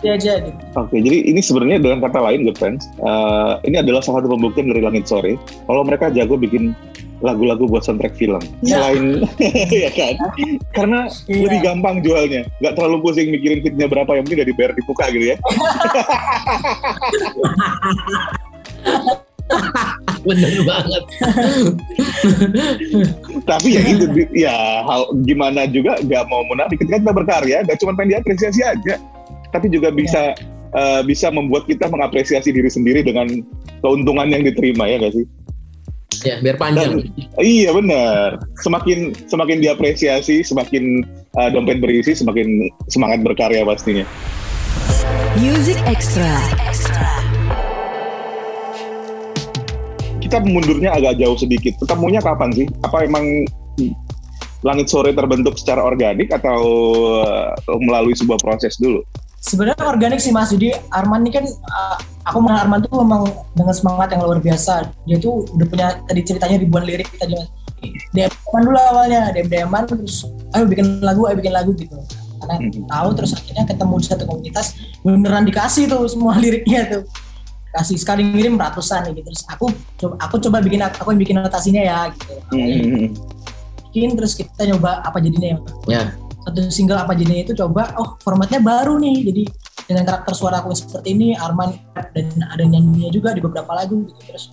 aja 0.06 0.32
gitu. 0.46 0.62
Oke, 0.78 0.96
jadi 1.02 1.26
ini 1.26 1.40
sebenarnya 1.42 1.82
dengan 1.82 1.98
kata 2.06 2.22
lain, 2.22 2.46
good 2.46 2.54
friends, 2.54 2.86
eh, 3.02 3.52
ini 3.66 3.82
adalah 3.82 3.98
salah 3.98 4.22
satu 4.22 4.30
pembuktian 4.30 4.70
dari 4.70 4.78
Langit 4.78 5.10
Sore. 5.10 5.34
Kalau 5.66 5.82
mereka 5.82 6.14
jago 6.14 6.38
bikin 6.38 6.70
lagu-lagu 7.18 7.66
buat 7.66 7.82
soundtrack 7.82 8.14
film, 8.14 8.38
Ya. 8.62 8.78
selain 8.78 9.26
ya 9.86 9.90
kan, 9.90 10.14
karena 10.70 11.00
Iya. 11.26 11.50
lebih 11.50 11.60
gampang 11.66 11.96
jualnya, 12.02 12.46
nggak 12.62 12.74
terlalu 12.78 12.96
pusing 13.02 13.34
mikirin 13.34 13.58
fitnya 13.62 13.90
berapa, 13.90 14.06
yang 14.14 14.22
penting 14.26 14.38
udah 14.42 14.48
dibayar 14.48 14.72
di 14.74 14.82
muka 14.86 15.04
gitu 15.10 15.26
ya. 15.34 15.36
Bener 20.26 20.52
banget. 20.66 21.02
Tapi 23.48 23.68
ya 23.74 23.80
gitu, 23.80 24.04
ya 24.36 24.84
hal 24.84 25.08
gimana 25.24 25.64
juga 25.70 25.96
nggak 26.04 26.24
mau 26.28 26.44
munafik. 26.44 26.82
Ketika 26.84 27.00
kita 27.00 27.12
berkarya, 27.16 27.56
nggak 27.64 27.78
cuma 27.80 27.96
pengen 27.96 28.18
diapresiasi 28.18 28.60
aja, 28.60 29.00
tapi 29.54 29.72
juga 29.72 29.88
bisa 29.88 30.36
eh, 30.76 31.00
bisa 31.08 31.32
membuat 31.32 31.64
kita 31.64 31.88
mengapresiasi 31.88 32.52
diri 32.52 32.68
sendiri 32.68 33.00
dengan 33.00 33.40
keuntungan 33.80 34.28
yang 34.28 34.44
diterima 34.44 34.84
ya 34.84 35.00
nggak 35.00 35.14
sih? 35.16 35.24
Ya, 36.24 36.40
biar 36.40 36.56
panjang. 36.56 37.04
Iya 37.38 37.70
benar. 37.76 38.42
Semakin 38.64 39.12
semakin 39.28 39.60
diapresiasi, 39.60 40.40
semakin 40.42 41.04
uh, 41.36 41.52
dompet 41.52 41.78
berisi, 41.84 42.16
semakin 42.16 42.72
semangat 42.88 43.22
berkarya 43.22 43.62
pastinya. 43.62 44.08
Music 45.38 45.78
Extra. 45.86 46.32
Kita 50.18 50.42
mundurnya 50.42 50.96
agak 50.96 51.20
jauh 51.20 51.38
sedikit. 51.38 51.76
Ketemunya 51.84 52.24
kapan 52.24 52.50
sih? 52.56 52.66
Apa 52.82 53.04
emang 53.06 53.46
Langit 54.66 54.90
Sore 54.90 55.14
terbentuk 55.14 55.54
secara 55.54 55.86
organik 55.86 56.34
atau 56.34 56.60
uh, 57.22 57.78
melalui 57.78 58.16
sebuah 58.18 58.42
proses 58.42 58.74
dulu? 58.80 59.06
Sebenarnya 59.38 59.86
organik 59.86 60.18
sih 60.18 60.34
Mas. 60.34 60.50
Jadi 60.50 60.74
Arman 60.90 61.22
ini 61.22 61.30
kan 61.30 61.44
uh, 61.46 61.96
aku 62.26 62.42
mengenal 62.42 62.60
Arman 62.66 62.78
tuh 62.82 62.98
memang 63.00 63.22
dengan 63.54 63.74
semangat 63.74 64.08
yang 64.10 64.22
luar 64.26 64.42
biasa. 64.42 64.90
Dia 65.06 65.18
tuh 65.18 65.46
udah 65.54 65.66
punya 65.66 65.86
tadi 66.04 66.20
ceritanya 66.26 66.56
ribuan 66.58 66.82
lirik 66.82 67.06
tadi 67.14 67.38
Mas. 67.38 67.48
DM-an 68.10 68.62
dulu 68.66 68.74
awalnya, 68.74 69.30
DM-an 69.30 69.86
terus 69.86 70.26
ayo 70.50 70.66
bikin 70.66 70.98
lagu, 70.98 71.30
ayo 71.30 71.38
bikin 71.38 71.54
lagu 71.54 71.70
gitu. 71.78 71.94
Karena 72.38 72.54
Hmm. 72.58 72.86
tahu 72.86 73.08
terus 73.18 73.30
akhirnya 73.34 73.64
ketemu 73.66 73.94
di 73.98 74.06
satu 74.06 74.24
komunitas 74.26 74.66
beneran 75.02 75.42
dikasih 75.42 75.86
tuh 75.86 76.06
semua 76.06 76.38
liriknya 76.42 76.86
tuh 76.86 77.02
kasih 77.68 77.98
sekali 78.00 78.24
ngirim 78.24 78.56
ratusan 78.56 79.10
gitu 79.12 79.26
terus 79.26 79.44
aku 79.44 79.68
coba 80.00 80.14
aku 80.22 80.34
coba 80.40 80.58
bikin 80.64 80.80
aku 80.80 81.12
yang 81.12 81.20
bikin 81.20 81.36
notasinya 81.36 81.82
ya 81.84 81.98
gitu 82.14 82.34
Hmm. 82.48 83.10
bikin 83.92 84.14
terus 84.16 84.32
kita 84.32 84.64
nyoba 84.64 85.02
apa 85.04 85.18
jadinya 85.18 85.52
ya 85.52 85.58
Ya, 85.86 86.02
satu 86.48 86.72
single 86.72 86.96
apa 86.96 87.12
jadinya 87.12 87.44
itu 87.44 87.52
coba 87.52 87.92
oh 88.00 88.16
formatnya 88.24 88.64
baru 88.64 88.96
nih. 88.96 89.16
Jadi 89.28 89.42
dengan 89.84 90.04
karakter 90.08 90.32
suara 90.32 90.64
aku 90.64 90.72
seperti 90.72 91.12
ini 91.12 91.36
Arman 91.36 91.76
dan 91.92 92.26
ada 92.48 92.64
nyanyinya 92.64 93.12
juga 93.12 93.36
di 93.36 93.44
beberapa 93.44 93.68
lagu 93.76 94.08
gitu. 94.08 94.20
Terus 94.24 94.48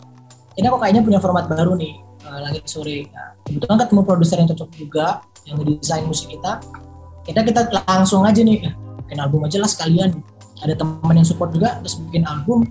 ini 0.59 0.67
aku 0.67 0.77
kayaknya 0.79 1.01
punya 1.07 1.19
format 1.23 1.47
baru 1.47 1.79
nih 1.79 1.93
eh, 2.27 2.39
langit 2.43 2.67
sore. 2.67 3.07
Nah, 3.15 3.39
kebetulan 3.47 3.77
ketemu 3.79 4.01
produser 4.03 4.37
yang 4.43 4.49
cocok 4.51 4.69
juga 4.75 5.07
yang 5.47 5.55
ngedesain 5.63 6.03
musik 6.03 6.27
kita. 6.35 6.59
Kita 7.25 7.39
kita 7.41 7.61
langsung 7.87 8.27
aja 8.27 8.43
nih 8.43 8.67
eh, 8.67 8.73
bikin 9.07 9.19
album 9.23 9.47
aja 9.47 9.57
lah 9.63 9.71
sekalian. 9.71 10.11
Ada 10.59 10.75
teman 10.75 11.15
yang 11.15 11.27
support 11.27 11.51
juga 11.55 11.79
terus 11.83 11.99
bikin 11.99 12.23
album 12.27 12.63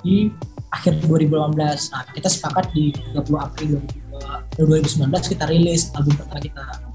di 0.00 0.32
akhir 0.70 1.02
2018 1.02 1.58
nah 1.92 2.06
kita 2.14 2.30
sepakat 2.30 2.70
di 2.70 2.94
30 2.94 3.26
April 3.36 3.82
2019 4.54 5.10
kita 5.34 5.44
rilis 5.50 5.90
album 5.98 6.14
pertama 6.14 6.38
kita 6.38 6.89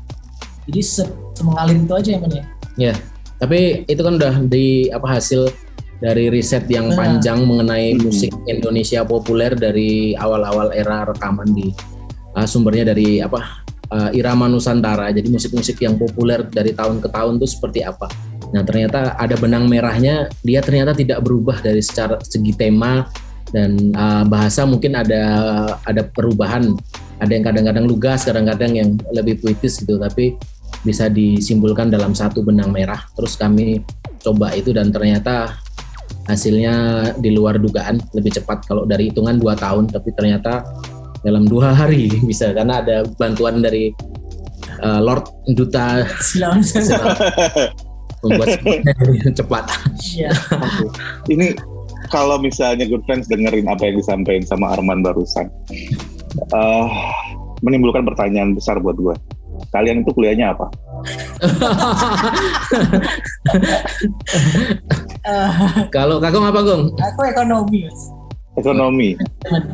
jadi 0.70 0.82
se 0.82 1.04
semengalir 1.36 1.78
itu 1.82 1.94
aja 1.94 2.10
ya 2.12 2.44
ya 2.76 2.94
tapi 3.36 3.84
itu 3.86 4.02
kan 4.02 4.16
udah 4.16 4.36
di 4.48 4.88
apa 4.90 5.20
hasil 5.20 5.52
dari 6.00 6.28
riset 6.28 6.68
yang 6.68 6.92
Nah. 6.92 6.98
panjang 6.98 7.44
mengenai 7.48 7.96
Hmm. 7.96 8.08
musik 8.08 8.32
Indonesia 8.48 9.02
populer 9.08 9.56
dari 9.56 10.16
awal-awal 10.16 10.76
era 10.76 11.08
rekaman 11.08 11.56
di 11.56 11.72
uh, 12.36 12.48
sumbernya 12.48 12.92
dari 12.92 13.24
apa 13.24 13.64
uh, 13.92 14.10
irama 14.12 14.52
Nusantara. 14.52 15.12
Jadi 15.16 15.32
musik-musik 15.32 15.80
yang 15.80 15.96
populer 15.96 16.44
dari 16.48 16.76
tahun 16.76 17.00
ke 17.00 17.08
tahun 17.12 17.40
itu 17.40 17.48
seperti 17.48 17.80
apa. 17.88 18.12
Nah 18.52 18.62
ternyata 18.64 19.16
ada 19.16 19.36
benang 19.40 19.68
merahnya. 19.72 20.28
Dia 20.44 20.60
ternyata 20.60 20.96
tidak 20.96 21.24
berubah 21.24 21.64
dari 21.64 21.80
secara 21.80 22.20
segi 22.22 22.52
tema 22.56 23.08
dan 23.56 23.96
uh, 23.96 24.24
bahasa 24.28 24.68
mungkin 24.68 25.00
ada 25.00 25.24
ada 25.84 26.02
perubahan. 26.06 26.76
Ada 27.16 27.32
yang 27.32 27.46
kadang-kadang 27.48 27.86
lugas, 27.88 28.28
kadang-kadang 28.28 28.76
yang 28.76 28.90
lebih 29.16 29.40
puitis 29.40 29.80
gitu. 29.80 29.96
Tapi 29.96 30.36
bisa 30.86 31.10
disimpulkan 31.10 31.90
dalam 31.90 32.14
satu 32.14 32.46
benang 32.46 32.70
merah. 32.70 33.02
Terus 33.18 33.36
kami 33.36 33.82
coba 34.22 34.54
itu 34.54 34.72
dan 34.72 34.94
ternyata 34.94 35.58
hasilnya 36.26 36.74
di 37.22 37.34
luar 37.34 37.62
dugaan 37.62 38.02
lebih 38.14 38.38
cepat 38.42 38.66
kalau 38.66 38.86
dari 38.86 39.14
hitungan 39.14 39.38
dua 39.38 39.54
tahun 39.54 39.86
tapi 39.90 40.10
ternyata 40.18 40.66
dalam 41.22 41.46
dua 41.46 41.74
hari 41.74 42.10
bisa 42.30 42.54
karena 42.54 42.82
ada 42.82 43.06
bantuan 43.18 43.62
dari 43.62 43.94
uh, 44.82 45.02
Lord 45.02 45.26
Duta 45.54 46.06
silakan 46.22 46.62
membuat 48.26 48.58
cepat. 49.38 49.64
ya 50.18 50.34
Ini 51.30 51.54
kalau 52.10 52.42
misalnya 52.42 52.90
good 52.90 53.06
friends 53.06 53.30
dengerin 53.30 53.70
apa 53.70 53.86
yang 53.86 54.02
disampaikan 54.02 54.46
sama 54.46 54.74
Arman 54.74 55.06
barusan, 55.06 55.50
eh, 56.34 56.86
menimbulkan 57.62 58.06
pertanyaan 58.06 58.58
besar 58.58 58.82
buat 58.82 58.98
gue. 58.98 59.16
Kalian 59.74 60.06
itu 60.06 60.14
kuliahnya 60.16 60.56
apa? 60.56 60.70
Kalau 65.96 66.20
Kakong 66.22 66.46
apa 66.48 66.60
Gong? 66.64 66.84
aku 66.98 67.22
ekonomi 67.28 67.90
Ekonomi. 68.56 69.20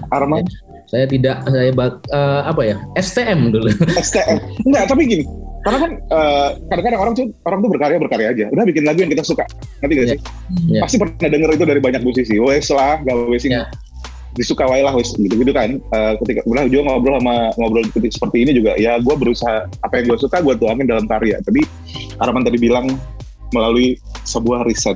Arman, 0.09 0.41
Saya 0.89 1.05
tidak 1.05 1.45
saya 1.47 1.71
bak, 1.71 2.01
eh, 2.09 2.41
apa 2.49 2.61
ya 2.65 2.75
STM 2.97 3.53
dulu. 3.53 3.69
STM. 4.09 4.41
Enggak, 4.65 4.89
tapi 4.89 5.05
gini. 5.05 5.21
Karena 5.61 5.77
kan 5.85 5.91
eh, 5.93 6.49
kadang-kadang 6.67 6.99
orang 6.99 7.13
tuh 7.13 7.29
orang 7.45 7.61
tuh 7.61 7.69
berkarya 7.69 8.01
berkarya 8.01 8.33
aja. 8.33 8.45
Udah 8.49 8.65
bikin 8.65 8.81
lagu 8.83 9.05
yang 9.05 9.13
kita 9.13 9.21
suka. 9.21 9.45
Ngerti 9.85 9.93
gak 9.93 10.07
sih? 10.17 10.19
Ya. 10.73 10.81
Pasti 10.81 10.97
pernah 10.97 11.29
denger 11.29 11.53
itu 11.53 11.65
dari 11.69 11.77
banyak 11.79 12.01
musisi. 12.01 12.41
Wes 12.41 12.73
lah, 12.73 12.97
gak 13.05 13.15
wes 13.29 13.45
ini. 13.45 13.61
Disuka 14.35 14.63
wae 14.67 14.81
lah 14.81 14.95
wes 14.95 15.11
gitu-gitu 15.15 15.51
kan. 15.51 15.77
Eh, 15.77 16.13
ketika 16.23 16.41
udah 16.47 16.63
juga 16.71 16.81
ngobrol 16.91 17.19
sama 17.19 17.51
ngobrol 17.59 17.83
ketik 17.91 18.13
seperti 18.15 18.47
ini 18.47 18.51
juga 18.55 18.75
ya 18.79 18.97
gue 18.99 19.15
berusaha 19.15 19.67
apa 19.83 19.93
yang 19.99 20.15
gue 20.15 20.17
suka 20.19 20.39
gue 20.39 20.55
tuangin 20.55 20.87
dalam 20.87 21.05
karya. 21.05 21.39
Tapi 21.43 21.61
Arman 22.21 22.47
tadi 22.47 22.57
bilang 22.61 22.87
melalui 23.51 23.99
sebuah 24.23 24.63
riset. 24.63 24.95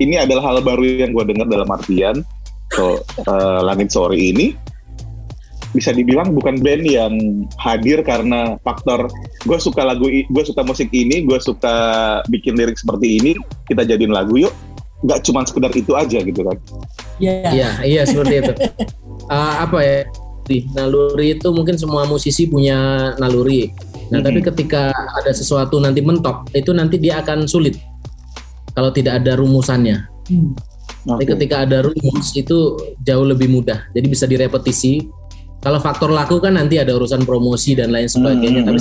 Ini 0.00 0.24
adalah 0.24 0.52
hal 0.52 0.64
baru 0.64 0.84
yang 0.84 1.12
gue 1.12 1.24
dengar 1.28 1.48
dalam 1.48 1.68
artian 1.68 2.24
so, 2.72 3.02
eh, 3.26 3.60
Langit 3.64 3.92
Sore 3.92 4.16
ini 4.16 4.54
bisa 5.70 5.94
dibilang 5.94 6.34
bukan 6.34 6.58
band 6.58 6.82
yang 6.82 7.14
hadir 7.54 8.02
karena 8.02 8.58
faktor 8.66 9.06
gue 9.46 9.58
suka 9.62 9.86
lagu 9.86 10.10
gue 10.10 10.44
suka 10.44 10.66
musik 10.66 10.90
ini 10.90 11.22
gue 11.22 11.38
suka 11.38 11.74
bikin 12.26 12.58
lirik 12.58 12.74
seperti 12.74 13.22
ini 13.22 13.32
kita 13.70 13.86
jadiin 13.86 14.10
lagu 14.10 14.34
yuk 14.34 14.50
nggak 15.06 15.22
cuma 15.22 15.46
sekedar 15.46 15.70
itu 15.78 15.94
aja 15.94 16.18
gitu 16.26 16.42
kan 16.42 16.58
ya 17.20 17.52
Iya, 17.52 17.70
iya 17.84 18.02
seperti 18.08 18.34
itu. 18.40 18.52
Eh, 19.30 19.54
apa 19.62 19.78
ya? 19.78 19.98
Naluri 20.74 21.38
itu 21.38 21.46
mungkin 21.54 21.78
semua 21.78 22.02
musisi 22.02 22.50
punya 22.50 23.12
naluri. 23.22 23.70
Nah, 24.10 24.18
Mhm. 24.18 24.26
tapi 24.26 24.40
ketika 24.42 24.90
ada 24.90 25.30
sesuatu 25.30 25.78
nanti 25.78 26.02
mentok, 26.02 26.50
itu 26.50 26.74
nanti 26.74 26.98
dia 26.98 27.22
akan 27.22 27.46
sulit 27.46 27.78
kalau 28.74 28.90
tidak 28.90 29.22
ada 29.22 29.38
rumusannya. 29.38 30.02
Hmm. 30.26 30.50
Tapi 31.06 31.24
ketika 31.30 31.62
ada 31.62 31.86
rumus 31.86 32.34
itu 32.34 32.74
jauh 33.00 33.22
lebih 33.22 33.46
mudah. 33.46 33.86
Jadi 33.94 34.06
bisa 34.10 34.26
direpetisi. 34.26 35.06
Kalau 35.62 35.78
faktor 35.78 36.10
laku 36.10 36.42
kan 36.42 36.58
nanti 36.58 36.82
ada 36.82 36.90
urusan 36.98 37.22
promosi 37.22 37.78
dan 37.78 37.94
lain 37.94 38.10
sebagainya. 38.10 38.66
Tapi 38.66 38.78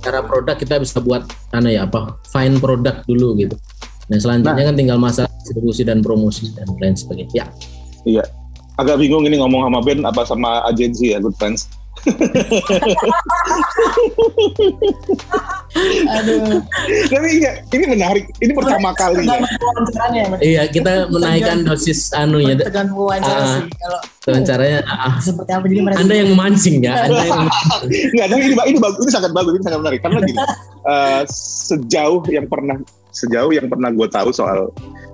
secara 0.00 0.24
produk 0.24 0.56
kita 0.56 0.80
bisa 0.80 1.04
buat 1.04 1.28
mana 1.52 1.68
ya 1.68 1.84
apa 1.84 2.16
fine 2.32 2.56
produk 2.56 3.04
dulu 3.04 3.36
gitu. 3.36 3.60
Nah 4.10 4.18
selanjutnya 4.18 4.64
kan 4.66 4.76
tinggal 4.76 4.98
masa 4.98 5.30
distribusi 5.38 5.86
dan 5.86 6.02
promosi 6.02 6.50
dan 6.58 6.66
lain 6.82 6.98
sebagainya. 6.98 7.46
Ya, 8.02 8.26
agak 8.74 8.98
bingung 8.98 9.22
ini 9.24 9.38
ngomong 9.38 9.70
sama 9.70 9.80
band 9.86 10.02
apa 10.02 10.22
sama 10.26 10.50
agensi 10.66 11.14
ya 11.14 11.22
good 11.22 11.36
friends 11.38 11.70
aduh 16.10 16.60
tapi 17.08 17.28
iya 17.38 17.50
ini 17.68 17.84
menarik 17.88 18.24
ini 18.40 18.52
pertama 18.52 18.90
kali 18.92 19.24
ya. 19.24 19.38
iya 20.40 20.62
kita 20.66 21.06
menaikkan 21.08 21.62
dosis 21.62 22.10
anunya 22.12 22.56
da- 22.56 22.66
tergantung 22.66 22.98
wawancara 22.98 23.28
Ah. 23.30 23.46
sih 23.56 23.64
kalau 23.72 24.00
wawancaranya. 24.26 24.80
ah. 24.84 25.14
seperti 25.18 25.50
apa 25.50 25.64
jadi 25.66 25.82
mereka 25.82 25.98
Anda 26.00 26.14
yang 26.14 26.28
memancing 26.30 26.76
ya, 26.80 26.92
Anda 27.02 27.22
yang 27.22 27.42
Nggak, 28.14 28.26
tapi 28.28 28.40
ini, 28.42 28.54
ini 28.66 28.78
bagus, 28.78 29.00
ini 29.00 29.12
sangat 29.12 29.32
bagus, 29.32 29.52
ini 29.52 29.64
sangat 29.64 29.80
menarik. 29.80 30.00
Karena 30.00 30.18
gini, 30.22 30.38
eh, 30.84 31.22
sejauh 31.66 32.20
yang 32.28 32.46
pernah 32.46 32.76
sejauh 33.10 33.50
yang 33.50 33.66
pernah 33.66 33.90
gue 33.90 34.06
tahu 34.06 34.30
soal 34.30 34.70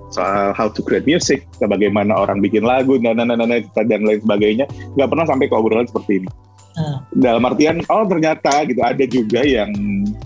soal 0.07 0.51
how 0.53 0.67
to 0.67 0.79
create 0.81 1.03
music, 1.03 1.43
bagaimana 1.59 2.15
orang 2.15 2.39
bikin 2.39 2.63
lagu 2.63 2.95
dan 2.97 3.17
dan 3.17 3.31
dan, 3.31 3.47
dan, 3.49 3.85
dan 3.85 4.01
lain 4.03 4.19
sebagainya, 4.21 4.65
nggak 4.95 5.07
pernah 5.07 5.25
sampai 5.25 5.45
ke 5.45 5.55
obrolan 5.55 5.85
seperti 5.85 6.23
ini. 6.23 6.29
Dalam 7.17 7.41
artian 7.41 7.81
oh 7.89 8.05
ternyata 8.05 8.61
gitu 8.69 8.81
ada 8.85 9.05
juga 9.09 9.41
yang 9.41 9.73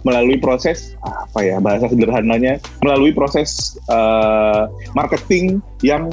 melalui 0.03 0.36
proses 0.36 1.00
apa 1.00 1.39
ya 1.39 1.58
bahasa 1.63 1.88
sederhananya 1.88 2.60
melalui 2.84 3.15
proses 3.15 3.79
eh, 3.88 4.63
marketing 4.91 5.63
yang 5.79 6.12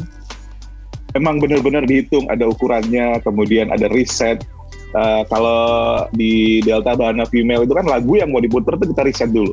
memang 1.18 1.42
benar-benar 1.42 1.82
dihitung 1.88 2.30
ada 2.30 2.46
ukurannya 2.46 3.18
kemudian 3.26 3.74
ada 3.74 3.90
riset. 3.90 4.46
Eh, 4.88 5.22
kalau 5.28 6.06
di 6.16 6.64
Delta 6.64 6.96
Bahana 6.96 7.26
Female 7.28 7.66
itu 7.66 7.74
kan 7.76 7.84
lagu 7.84 8.16
yang 8.16 8.30
mau 8.32 8.40
diputer 8.40 8.78
tuh 8.78 8.88
kita 8.94 9.02
riset 9.04 9.30
dulu. 9.34 9.52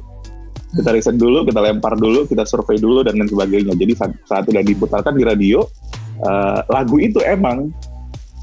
Kita 0.76 0.92
riset 0.92 1.16
dulu 1.18 1.48
kita 1.48 1.60
lempar 1.66 1.98
dulu 1.98 2.30
kita 2.30 2.46
survei 2.46 2.78
dulu 2.78 3.02
dan 3.02 3.18
lain 3.18 3.32
sebagainya. 3.32 3.74
Jadi 3.74 3.94
saat, 3.98 4.12
saat 4.30 4.46
udah 4.46 4.62
diputarkan 4.62 5.18
di 5.18 5.24
radio 5.26 5.66
eh, 6.22 6.60
lagu 6.70 7.02
itu 7.02 7.18
emang 7.26 7.74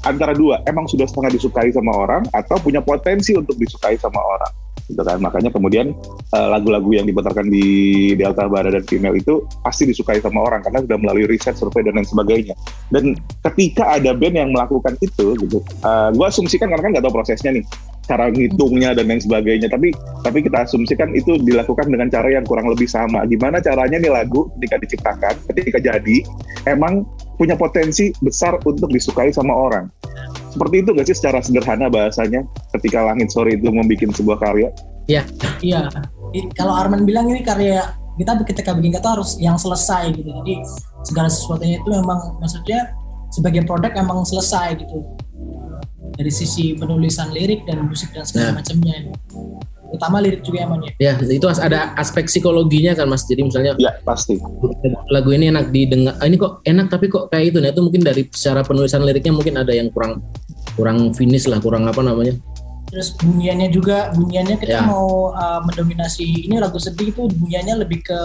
antara 0.03 0.35
dua 0.35 0.59
emang 0.67 0.87
sudah 0.87 1.07
setengah 1.07 1.31
disukai 1.35 1.71
sama 1.71 1.91
orang 1.95 2.23
atau 2.35 2.59
punya 2.59 2.83
potensi 2.83 3.35
untuk 3.35 3.55
disukai 3.55 3.95
sama 3.95 4.19
orang 4.19 4.62
gitu 4.89 5.01
kan. 5.01 5.19
Makanya 5.19 5.49
kemudian 5.53 5.95
eh, 6.33 6.47
lagu-lagu 6.47 6.89
yang 6.91 7.07
diputarkan 7.07 7.47
di 7.47 7.65
Delta 8.17 8.47
Bara 8.47 8.71
dan 8.71 8.83
Female 8.87 9.15
itu 9.17 9.43
pasti 9.63 9.87
disukai 9.87 10.19
sama 10.19 10.43
orang 10.43 10.63
karena 10.63 10.83
sudah 10.83 10.97
melalui 10.99 11.25
riset 11.29 11.55
survei 11.55 11.85
dan 11.85 11.99
lain 11.99 12.07
sebagainya. 12.07 12.55
Dan 12.91 13.15
ketika 13.51 13.99
ada 13.99 14.11
band 14.15 14.35
yang 14.35 14.49
melakukan 14.51 14.95
itu 15.01 15.35
gitu 15.39 15.59
gue 16.13 16.25
asumsikan 16.25 16.69
karena 16.71 16.83
kan 16.83 16.91
nggak 16.95 17.03
tahu 17.05 17.15
prosesnya 17.15 17.51
nih 17.55 17.65
cara 18.03 18.27
ngitungnya 18.29 18.95
dan 18.95 19.07
lain 19.07 19.21
sebagainya. 19.23 19.67
Tapi 19.71 19.95
tapi 20.23 20.43
kita 20.43 20.67
asumsikan 20.67 21.15
itu 21.15 21.39
dilakukan 21.39 21.87
dengan 21.87 22.11
cara 22.11 22.29
yang 22.31 22.43
kurang 22.43 22.67
lebih 22.67 22.87
sama. 22.87 23.23
Gimana 23.27 23.63
caranya 23.63 23.97
nih 23.99 24.11
lagu 24.11 24.51
ketika 24.59 24.75
diciptakan 24.83 25.33
ketika 25.53 25.79
jadi 25.79 26.17
emang 26.67 27.07
punya 27.39 27.57
potensi 27.57 28.13
besar 28.21 28.59
untuk 28.63 28.93
disukai 28.93 29.33
sama 29.33 29.51
orang 29.51 29.89
seperti 30.53 30.85
itu 30.85 30.89
gak 30.93 31.05
sih 31.09 31.17
secara 31.17 31.41
sederhana 31.41 31.89
bahasanya 31.89 32.45
ketika 32.77 33.01
langit 33.01 33.33
sore 33.33 33.57
itu 33.57 33.65
membuat 33.67 34.13
sebuah 34.13 34.37
karya 34.37 34.69
iya. 35.59 35.89
I- 36.33 36.49
Kalau 36.55 36.73
Arman 36.73 37.03
bilang 37.03 37.27
ini 37.27 37.41
karya 37.43 37.83
kita 38.17 38.37
ketika 38.45 38.71
bikin 38.77 38.93
kata 38.93 39.17
harus 39.17 39.35
yang 39.41 39.57
selesai 39.57 40.13
gitu. 40.13 40.29
Jadi 40.29 40.53
segala 41.01 41.29
sesuatunya 41.29 41.81
itu 41.81 41.89
memang 41.89 42.37
maksudnya 42.37 42.93
sebagai 43.33 43.65
produk 43.65 43.89
emang 43.97 44.21
selesai 44.21 44.77
gitu. 44.77 45.01
Dari 46.13 46.29
sisi 46.29 46.77
penulisan 46.77 47.33
lirik 47.33 47.65
dan 47.65 47.89
musik 47.89 48.13
dan 48.13 48.21
segala 48.21 48.53
Nah. 48.53 48.61
macamnya. 48.61 48.95
Utama 49.93 50.17
lirik 50.25 50.41
juga 50.41 50.65
emang 50.65 50.81
ya. 50.97 51.13
Itu 51.21 51.45
ada 51.49 51.93
aspek 51.97 52.25
psikologinya 52.25 52.97
kan 52.97 53.05
Mas. 53.05 53.29
Jadi 53.29 53.45
misalnya 53.45 53.77
ya 53.77 53.93
pasti 54.01 54.41
lagu 55.13 55.29
ini 55.29 55.53
enak 55.53 55.69
didengar. 55.69 56.17
Ah, 56.17 56.25
ini 56.25 56.37
kok 56.41 56.65
enak 56.65 56.89
tapi 56.89 57.13
kok 57.13 57.29
kayak 57.29 57.53
itu. 57.53 57.57
Nah, 57.61 57.69
itu 57.69 57.81
mungkin 57.81 58.01
dari 58.01 58.25
secara 58.33 58.65
penulisan 58.65 59.05
liriknya 59.05 59.37
mungkin 59.37 59.53
ada 59.53 59.69
yang 59.69 59.93
kurang 59.93 60.25
kurang 60.75 61.13
finish 61.13 61.45
lah, 61.49 61.61
kurang 61.61 61.85
apa 61.89 62.01
namanya? 62.01 62.33
Terus 62.93 63.17
bunyiannya 63.17 63.73
juga 63.73 64.13
bunyiannya 64.13 64.61
kita 64.61 64.77
Ya. 64.77 64.85
mau 64.85 65.33
uh, 65.33 65.61
mendominasi 65.65 66.45
ini 66.45 66.61
lagu 66.61 66.77
sedih 66.77 67.09
itu 67.09 67.25
bunyiannya 67.25 67.81
lebih 67.81 68.05
ke 68.05 68.19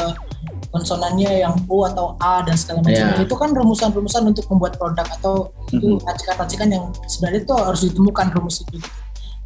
konsonannya 0.69 1.40
yang 1.40 1.57
U 1.73 1.88
atau 1.88 2.21
A 2.21 2.45
dan 2.45 2.52
segala 2.52 2.85
macam. 2.85 3.17
Ya. 3.17 3.17
Itu 3.17 3.35
kan 3.40 3.57
rumusan-rumusan 3.57 4.28
untuk 4.28 4.45
membuat 4.52 4.76
produk 4.76 5.09
atau 5.09 5.57
itu 5.73 5.97
racikan-racikan 6.05 6.69
yang 6.69 6.93
sebenarnya 7.09 7.49
itu 7.49 7.55
harus 7.57 7.81
ditemukan 7.88 8.26
rumus 8.37 8.61
itu. 8.61 8.76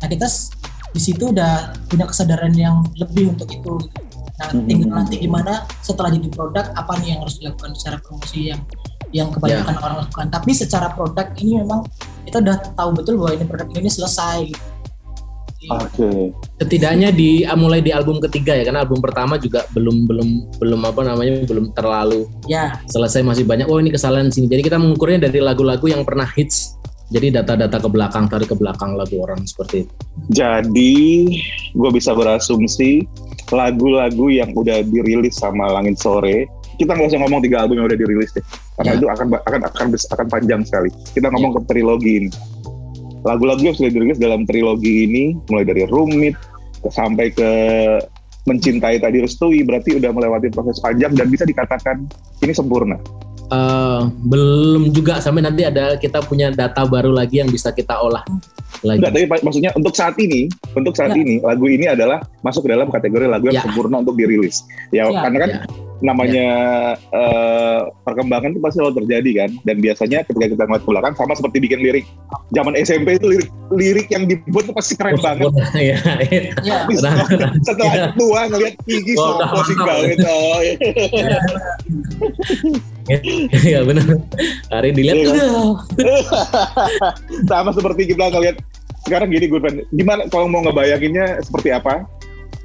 Nah 0.03 0.11
kita 0.11 0.27
di 0.93 1.01
situ 1.01 1.31
udah 1.31 1.71
punya 1.87 2.05
kesadaran 2.11 2.51
yang 2.59 2.83
lebih 2.99 3.31
untuk 3.39 3.47
itu. 3.55 3.79
Nah 4.43 4.51
tinggal 4.67 4.91
nanti 4.91 5.23
gimana 5.23 5.63
setelah 5.87 6.11
jadi 6.11 6.29
produk 6.35 6.67
apa 6.75 6.99
nih 6.99 7.15
yang 7.15 7.21
harus 7.23 7.39
dilakukan 7.39 7.79
secara 7.79 8.03
promosi 8.03 8.51
yang 8.51 8.59
yang 9.13 9.29
kebanyakan 9.31 9.77
orang 9.79 9.97
lakukan. 10.05 10.27
Tapi 10.33 10.51
secara 10.57 10.91
produk 10.93 11.29
ini 11.39 11.61
memang 11.61 11.85
kita 12.27 12.41
udah 12.41 12.57
tahu 12.75 12.91
betul 12.97 13.15
bahwa 13.21 13.33
ini 13.37 13.45
produk 13.45 13.69
ini 13.77 13.89
selesai. 13.93 14.41
Gitu. 15.63 15.71
oke 15.71 16.11
Setidaknya 16.59 17.15
di 17.15 17.47
ah, 17.47 17.55
mulai 17.55 17.79
di 17.79 17.95
album 17.95 18.19
ketiga 18.19 18.59
ya, 18.59 18.67
karena 18.67 18.83
album 18.83 18.99
pertama 18.99 19.39
juga 19.39 19.63
belum 19.71 20.11
belum 20.11 20.29
belum 20.59 20.81
apa 20.83 21.07
namanya 21.07 21.47
belum 21.47 21.71
terlalu 21.71 22.27
Ya, 22.51 22.83
selesai 22.91 23.23
masih 23.23 23.47
banyak. 23.47 23.71
Oh 23.71 23.79
ini 23.79 23.95
kesalahan 23.95 24.27
di 24.27 24.35
sini. 24.35 24.51
Jadi 24.51 24.67
kita 24.67 24.83
mengukurnya 24.83 25.31
dari 25.31 25.39
lagu-lagu 25.39 25.87
yang 25.87 26.03
pernah 26.03 26.27
hits. 26.27 26.75
Jadi 27.13 27.29
data-data 27.29 27.77
ke 27.77 27.89
belakang, 27.93 28.25
tarik 28.25 28.49
ke 28.49 28.57
belakang 28.57 28.97
lagu 28.97 29.21
orang 29.21 29.45
seperti 29.45 29.85
itu. 29.85 29.93
Jadi 30.33 30.95
gue 31.77 31.91
bisa 31.93 32.17
berasumsi 32.17 33.05
lagu-lagu 33.53 34.33
yang 34.33 34.57
udah 34.57 34.81
dirilis 34.81 35.37
sama 35.37 35.69
Langit 35.69 36.01
Sore, 36.01 36.49
kita 36.83 36.99
nggak 36.99 37.09
usah 37.15 37.21
ngomong 37.23 37.41
tiga 37.47 37.63
album 37.63 37.79
yang 37.79 37.87
udah 37.87 37.99
dirilis 37.99 38.31
deh, 38.35 38.45
karena 38.79 38.91
Ya. 38.93 38.99
itu 38.99 39.07
akan 39.07 39.27
akan 39.47 39.61
akan 39.71 39.87
akan 39.95 40.27
panjang 40.27 40.61
sekali. 40.67 40.91
Kita 41.15 41.31
ngomong 41.31 41.51
ke 41.57 41.61
trilogi 41.71 42.13
ini. 42.27 42.31
Lagu-lagu 43.23 43.63
yang 43.63 43.77
sudah 43.79 43.91
dirilis 43.95 44.19
dalam 44.19 44.43
trilogi 44.43 45.07
ini, 45.07 45.39
mulai 45.47 45.63
dari 45.63 45.87
Rumit 45.87 46.35
sampai 46.91 47.31
ke 47.31 47.51
Mencintai 48.43 48.99
Tadi 48.99 49.23
Restui, 49.23 49.63
berarti 49.63 50.03
udah 50.03 50.11
melewati 50.11 50.51
proses 50.51 50.83
panjang 50.83 51.15
dan 51.15 51.31
bisa 51.31 51.47
dikatakan 51.47 52.03
ini 52.43 52.51
sempurna. 52.51 52.99
Eh, 53.53 54.03
belum 54.27 54.91
juga 54.97 55.21
sampai 55.21 55.45
nanti 55.45 55.63
ada 55.63 55.95
kita 56.01 56.25
punya 56.25 56.49
data 56.49 56.89
baru 56.89 57.13
lagi 57.13 57.39
yang 57.39 57.53
bisa 57.53 57.69
kita 57.69 58.01
olah 58.01 58.25
lagi. 58.81 58.99
Enggak, 58.99 59.13
tapi 59.13 59.45
maksudnya 59.45 59.71
untuk 59.77 59.93
saat 59.93 60.17
ini, 60.17 60.49
untuk 60.73 60.97
saat 60.97 61.13
Ya. 61.13 61.21
ini 61.21 61.37
lagu 61.39 61.69
ini 61.69 61.85
adalah 61.85 62.25
masuk 62.41 62.65
ke 62.65 62.73
dalam 62.73 62.89
kategori 62.89 63.29
lagu 63.29 63.53
yang 63.53 63.61
Ya. 63.61 63.65
sempurna 63.69 64.01
untuk 64.01 64.17
dirilis. 64.17 64.65
Ya, 64.89 65.05
Ya. 65.05 65.21
karena 65.23 65.39
kan 65.39 65.51
Ya. 65.53 65.61
Namanya 66.03 66.47
eh, 66.99 67.81
perkembangan 68.05 68.53
itu 68.53 68.61
pasti 68.61 68.77
selalu 68.83 68.95
terjadi 69.03 69.31
kan. 69.47 69.51
Dan 69.65 69.77
biasanya 69.81 70.19
ketika 70.27 70.47
kita 70.53 70.63
ngeliat 70.67 70.83
ke 70.83 70.91
belakang 70.91 71.15
sama 71.17 71.33
seperti 71.39 71.59
bikin 71.63 71.81
lirik 71.81 72.05
zaman 72.53 72.75
SMP 72.77 73.17
itu 73.17 73.27
lirik 73.31 73.49
lirik 73.73 74.09
yang 74.13 74.29
dibuat 74.29 74.69
itu 74.69 74.75
pasti 74.77 74.95
keren 74.99 75.17
banget. 75.23 75.49
Iya, 75.73 75.97
iya. 76.29 76.41
ya. 76.63 76.75
Tapi 76.85 76.93
setelah, 77.01 77.53
setelah 77.65 77.95
ya. 77.95 78.07
tua 78.19 78.41
ngeliat 78.51 78.75
Gigi 78.85 79.15
Oh, 79.17 79.41
sopo 79.41 79.59
sih 79.65 79.75
banget. 79.79 80.19
Oh, 80.27 80.59
iya. 80.67 80.77
Iya 83.63 83.81
benar. 83.83 84.07
Hari 84.71 84.89
dilihat 84.95 85.17
Iya 85.17 85.27
kan? 85.27 85.39
"Udah." 85.39 86.23
sama 87.51 87.71
seperti 87.75 88.15
kita 88.15 88.31
ngeliat 88.31 88.57
sekarang 89.03 89.35
gini 89.35 89.51
gue 89.51 89.61
gimana 89.99 90.31
kalau 90.31 90.47
mau 90.47 90.63
ngebayanginnya 90.63 91.43
seperti 91.43 91.75
apa 91.75 92.07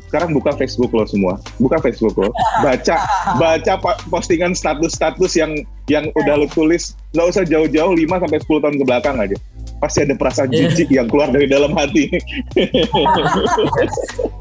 sekarang 0.08 0.32
buka 0.32 0.56
Facebook 0.56 0.92
lo 0.96 1.04
semua. 1.04 1.40
Buka 1.60 1.78
Facebook 1.84 2.16
lo. 2.16 2.32
Baca 2.64 2.96
baca 3.42 3.74
postingan 4.08 4.56
status-status 4.56 5.36
yang 5.36 5.52
yang 5.92 6.08
udah 6.16 6.40
lo 6.40 6.48
tulis. 6.52 6.96
Nggak 7.12 7.28
usah 7.36 7.44
jauh-jauh 7.44 7.94
5 7.96 8.24
sampai 8.24 8.40
10 8.40 8.64
tahun 8.64 8.76
ke 8.80 8.84
belakang 8.88 9.18
aja. 9.20 9.38
Pasti 9.78 10.08
ada 10.08 10.16
perasaan 10.18 10.50
Iya. 10.50 10.74
jijik 10.74 10.90
yang 10.90 11.06
keluar 11.12 11.30
dari 11.30 11.46
dalam 11.46 11.70
hati. 11.76 12.10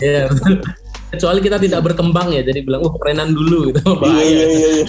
Betul. 0.00 0.56
Kecuali 1.06 1.38
kita 1.38 1.56
tidak 1.62 1.80
berkembang 1.86 2.34
ya, 2.34 2.42
jadi 2.42 2.66
bilang, 2.66 2.82
oh 2.82 2.98
kerenan 2.98 3.30
dulu 3.30 3.70
gitu, 3.70 3.78
iya 4.10 4.26
iya 4.26 4.46
iya 4.50 4.68
iya. 4.82 4.86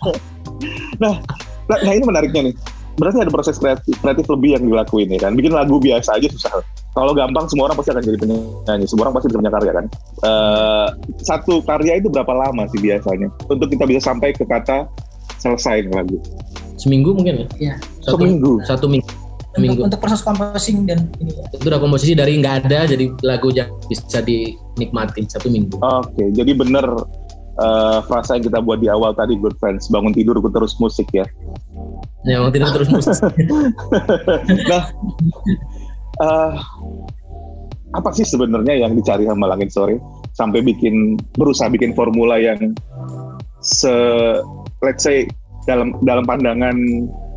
nah, 1.02 1.20
nah 1.68 1.78
nah 1.84 1.92
ini 1.92 2.04
menariknya 2.08 2.40
nih 2.50 2.54
berarti 3.00 3.24
ada 3.24 3.32
proses 3.32 3.56
kreatif, 3.56 3.96
kreatif 4.04 4.28
lebih 4.28 4.60
yang 4.60 4.64
dilakuin 4.68 5.08
ya 5.08 5.18
kan 5.24 5.32
bikin 5.32 5.56
lagu 5.56 5.80
biasa 5.80 6.20
aja 6.20 6.28
susah 6.28 6.60
kalau 6.92 7.16
gampang 7.16 7.48
semua 7.48 7.72
orang 7.72 7.80
pasti 7.80 7.90
akan 7.96 8.04
jadi 8.04 8.18
penyanyi 8.20 8.84
semua 8.84 9.08
orang 9.08 9.14
pasti 9.16 9.26
bisa 9.32 9.40
punya 9.40 9.54
karya 9.56 9.72
kan 9.72 9.86
Eh, 10.20 10.88
satu 11.24 11.64
karya 11.64 11.96
itu 11.96 12.12
berapa 12.12 12.28
lama 12.28 12.68
sih 12.68 12.76
biasanya 12.76 13.32
untuk 13.48 13.72
kita 13.72 13.88
bisa 13.88 14.12
sampai 14.12 14.36
ke 14.36 14.44
kata 14.44 14.84
selesai 15.40 15.88
lagu 15.88 16.20
Seminggu 16.76 17.12
mungkin 17.12 17.44
ya? 17.44 17.46
Iya. 17.56 17.74
Satu 18.04 18.20
Seminggu? 18.20 18.52
Satu 18.64 18.86
minggu. 18.88 19.08
Untuk, 19.56 19.84
untuk 19.88 20.00
proses 20.00 20.20
composing 20.24 20.84
dan 20.84 21.08
ini 21.20 21.32
ya. 21.36 21.44
Itu 21.56 21.72
udah 21.72 21.80
komposisi 21.80 22.12
dari 22.16 22.36
nggak 22.40 22.68
ada, 22.68 22.84
jadi 22.88 23.12
lagu 23.24 23.48
yang 23.52 23.68
bisa 23.88 24.20
dinikmati 24.24 25.24
satu 25.28 25.48
minggu. 25.52 25.76
oke 25.80 26.24
jadi 26.36 26.52
bener 26.52 26.84
eh, 27.60 27.98
frasa 28.04 28.36
yang 28.36 28.44
kita 28.44 28.60
buat 28.60 28.80
di 28.80 28.88
awal 28.92 29.16
tadi 29.16 29.36
good 29.40 29.56
friends 29.56 29.88
bangun 29.88 30.12
tidur 30.12 30.36
ku 30.40 30.52
terus 30.52 30.76
musik 30.80 31.08
ya 31.12 31.24
Ya, 32.28 32.36
emang 32.36 32.52
tidak 32.52 32.76
terus 32.76 32.88
musik. 32.92 33.16
nah 34.70 34.84
eh, 36.20 36.52
apa 37.96 38.10
sih 38.14 38.28
sebenarnya 38.28 38.86
yang 38.86 38.92
dicari 38.94 39.24
sama 39.24 39.50
Langit 39.50 39.72
Sore 39.72 39.96
sampai 40.36 40.62
bikin 40.62 41.16
berusaha 41.34 41.66
bikin 41.72 41.96
formula 41.96 42.38
yang 42.38 42.76
se 43.64 43.92
let's 44.84 45.02
say 45.02 45.26
dalam 45.64 45.96
dalam 46.04 46.22
pandangan 46.28 46.76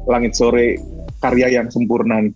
Langit 0.05 0.35
Sore 0.35 0.77
karya 1.23 1.47
yang 1.59 1.71
sempurna 1.71 2.19
nih. 2.27 2.35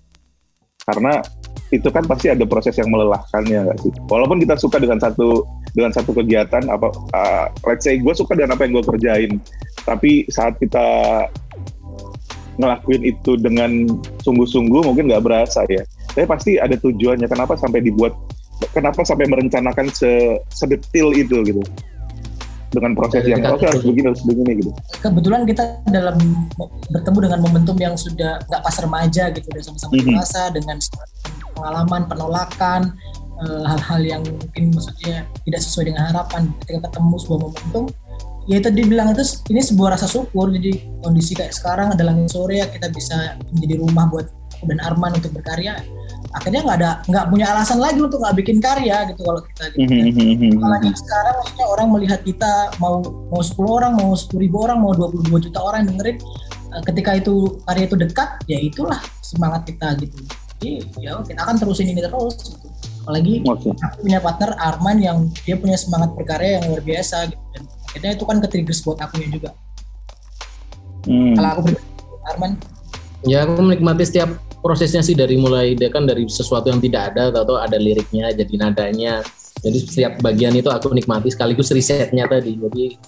karena 0.88 1.19
itu 1.67 1.91
kan 1.91 2.07
pasti 2.07 2.31
ada 2.31 2.47
proses 2.47 2.79
yang 2.79 2.88
melelahkannya 2.88 3.67
nggak 3.67 3.79
sih 3.83 3.91
walaupun 4.07 4.39
kita 4.39 4.55
suka 4.55 4.79
dengan 4.79 5.03
satu 5.03 5.43
dengan 5.75 5.91
satu 5.91 6.15
kegiatan 6.15 6.63
apa 6.71 6.88
uh, 7.12 7.51
let's 7.67 7.83
say 7.83 7.99
gue 7.99 8.13
suka 8.15 8.39
dengan 8.39 8.55
apa 8.55 8.63
yang 8.63 8.79
gue 8.79 8.86
kerjain 8.88 9.31
tapi 9.83 10.23
saat 10.31 10.55
kita 10.63 10.88
ngelakuin 12.58 13.02
itu 13.06 13.38
dengan 13.38 13.86
sungguh-sungguh 14.22 14.82
mungkin 14.86 15.10
nggak 15.10 15.24
berasa 15.24 15.63
ya. 15.70 15.86
Tapi 16.13 16.26
pasti 16.26 16.52
ada 16.58 16.74
tujuannya. 16.78 17.30
Kenapa 17.30 17.54
sampai 17.58 17.86
dibuat? 17.86 18.13
Kenapa 18.74 19.06
sampai 19.06 19.30
merencanakan 19.30 19.93
se 19.93 20.41
sedetil 20.50 21.13
itu 21.13 21.46
gitu? 21.46 21.62
Dengan 22.74 22.98
proses 22.98 23.24
yang 23.24 23.39
oke 23.48 23.63
harus 23.63 23.86
begini 23.86 24.12
harus 24.12 24.24
begini 24.28 24.52
gitu. 24.60 24.72
Kebetulan 25.00 25.48
kita 25.48 25.63
dalam 25.88 26.17
bertemu 26.91 27.17
dengan 27.30 27.39
momentum 27.46 27.78
yang 27.80 27.96
sudah 27.96 28.41
nggak 28.43 28.62
pas 28.65 28.76
remaja 28.82 29.24
gitu, 29.32 29.46
udah 29.54 29.63
sama-sama 29.63 29.93
Mhm. 29.96 30.04
dewasa 30.04 30.41
dengan 30.52 30.78
pengalaman 31.56 32.02
penolakan 32.10 32.82
eh, 33.38 33.63
hal-hal 33.70 34.02
yang 34.02 34.22
mungkin 34.26 34.74
maksudnya 34.74 35.22
tidak 35.46 35.62
sesuai 35.62 35.93
dengan 35.93 36.10
harapan 36.10 36.50
ketika 36.65 36.89
ketemu 36.89 37.15
sebuah 37.22 37.39
momentum 37.46 37.84
ya 38.47 38.63
itu 38.63 38.71
dibilang 38.71 39.12
itu 39.12 39.23
ini 39.51 39.62
sebuah 39.62 39.99
rasa 39.99 40.07
syukur. 40.07 40.49
Jadi 40.55 41.03
kondisi 41.03 41.36
kayak 41.36 41.53
sekarang 41.53 41.93
ada 41.93 42.03
langit 42.07 42.31
sore 42.31 42.63
ya 42.63 42.67
kita 42.71 42.88
bisa 42.89 43.36
menjadi 43.51 43.75
rumah 43.83 44.07
buat 44.07 44.27
aku 44.57 44.65
dan 44.71 44.79
Arman 44.81 45.19
untuk 45.19 45.36
berkarya. 45.36 45.77
Akhirnya 46.33 46.65
nggak 46.65 46.77
ada 46.81 46.91
nggak 47.07 47.25
punya 47.29 47.45
alasan 47.53 47.79
lagi 47.79 47.99
untuk 48.01 48.19
nggak 48.19 48.36
bikin 48.41 48.57
karya 48.57 49.05
gitu 49.13 49.21
kalau 49.21 49.41
kita 49.43 49.63
gitu. 49.75 50.60
Apalagi 50.60 50.89
sekarang 50.97 51.36
maksudnya 51.39 51.65
orang 51.69 51.88
melihat 51.93 52.19
kita 52.25 52.53
mau 52.81 53.03
mau 53.29 53.41
10 53.43 53.53
orang 53.63 53.91
mau 53.95 54.12
10 54.15 54.43
ribu 54.43 54.57
orang 54.65 54.77
mau 54.81 54.91
22 54.95 55.45
juta 55.49 55.60
orang 55.62 55.86
yang 55.86 55.95
dengerin 55.95 56.17
eh, 56.73 56.81
ketika 56.89 57.12
itu 57.15 57.33
karya 57.63 57.83
itu 57.86 57.95
dekat 57.95 58.29
ya 58.49 58.57
itulah 58.60 58.99
semangat 59.21 59.62
kita 59.69 59.88
gitu. 60.01 60.17
Jadi 60.57 60.71
ya 61.03 61.21
kita 61.21 61.39
akan 61.45 61.55
terusin 61.62 61.93
ini 61.93 62.01
terus 62.01 62.33
gitu. 62.41 62.67
apalagi 63.07 63.39
Oke. 63.47 63.71
aku 63.71 64.03
punya 64.03 64.19
partner 64.19 64.51
Arman 64.60 64.99
yang 64.99 65.17
dia 65.47 65.55
punya 65.55 65.79
semangat 65.79 66.12
berkarya 66.12 66.60
yang 66.60 66.75
luar 66.75 66.83
biasa 66.83 67.31
gitu. 67.31 67.39
Dan 67.55 67.63
akhirnya 67.88 68.12
itu 68.13 68.23
kan 68.28 68.38
ke 68.43 68.47
triggers 68.52 68.80
buat 68.84 69.00
akunya 69.00 69.28
juga. 69.32 69.52
Hmm. 71.08 71.39
kalau 71.39 71.50
aku 71.56 71.62
pribadi, 71.71 71.88
Arman? 72.28 72.52
Ya 73.23 73.47
aku 73.47 73.63
menikmati 73.63 74.04
setiap 74.04 74.30
prosesnya 74.60 75.00
sih 75.00 75.15
dari 75.15 75.39
mulai 75.39 75.71
dia 75.73 75.88
kan 75.88 76.04
dari 76.04 76.28
sesuatu 76.28 76.67
yang 76.67 76.84
tidak 76.84 77.15
ada 77.15 77.32
atau 77.32 77.56
ada 77.56 77.80
liriknya 77.80 78.36
jadi 78.36 78.54
nadanya. 78.60 79.23
Jadi 79.63 79.78
setiap 79.88 80.19
bagian 80.21 80.54
itu 80.54 80.67
aku 80.69 80.91
nikmati 80.93 81.32
sekaligus 81.32 81.71
risetnya 81.71 82.28
tadi. 82.28 82.60
Jadi 82.60 83.00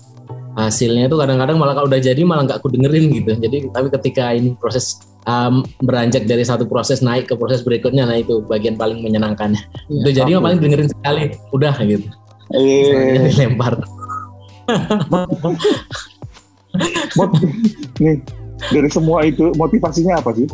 hasilnya 0.57 1.11
itu 1.11 1.15
kadang-kadang 1.19 1.59
malah 1.59 1.75
kalau 1.77 1.87
udah 1.91 2.01
jadi 2.01 2.21
malah 2.25 2.47
nggak 2.47 2.57
aku 2.63 2.71
dengerin 2.73 3.05
gitu. 3.13 3.31
Jadi 3.37 3.57
tapi 3.69 3.87
ketika 3.93 4.31
ini 4.33 4.55
proses 4.57 4.97
um, 5.29 5.61
beranjak 5.83 6.25
dari 6.25 6.41
satu 6.41 6.65
proses 6.65 7.03
naik 7.05 7.29
ke 7.29 7.35
proses 7.37 7.61
berikutnya 7.61 8.07
nah 8.07 8.17
itu 8.17 8.41
bagian 8.47 8.79
paling 8.79 9.03
menyenangkannya 9.03 9.59
Iya. 9.89 9.99
udah 10.01 10.13
jadi 10.15 10.31
paling 10.39 10.59
dengerin 10.63 10.89
sekali 10.89 11.23
udah 11.53 11.75
gitu. 11.85 12.07
Dilempar 12.49 13.77
mot- 13.77 13.98
nih 17.99 18.21
dari 18.69 18.89
semua 18.91 19.25
itu 19.25 19.49
motivasinya 19.57 20.19
apa 20.19 20.31
sih? 20.35 20.47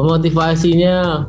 motivasinya 0.00 1.26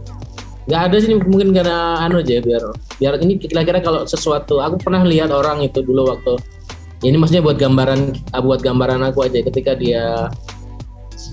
nggak 0.70 0.82
ada 0.88 0.98
sih 1.02 1.18
mungkin 1.18 1.52
karena 1.52 2.06
anu 2.06 2.22
aja 2.22 2.40
biar 2.40 2.64
biar 3.02 3.14
ini 3.20 3.42
kira-kira 3.42 3.82
kalau 3.82 4.06
sesuatu 4.08 4.62
aku 4.62 4.78
pernah 4.80 5.04
lihat 5.04 5.34
orang 5.34 5.60
itu 5.66 5.82
dulu 5.84 6.08
waktu 6.08 6.38
ya 7.02 7.10
ini 7.10 7.18
maksudnya 7.18 7.44
buat 7.44 7.58
gambaran 7.58 8.32
buat 8.46 8.62
gambaran 8.62 9.02
aku 9.10 9.26
aja 9.26 9.42
ketika 9.42 9.74
dia 9.74 10.30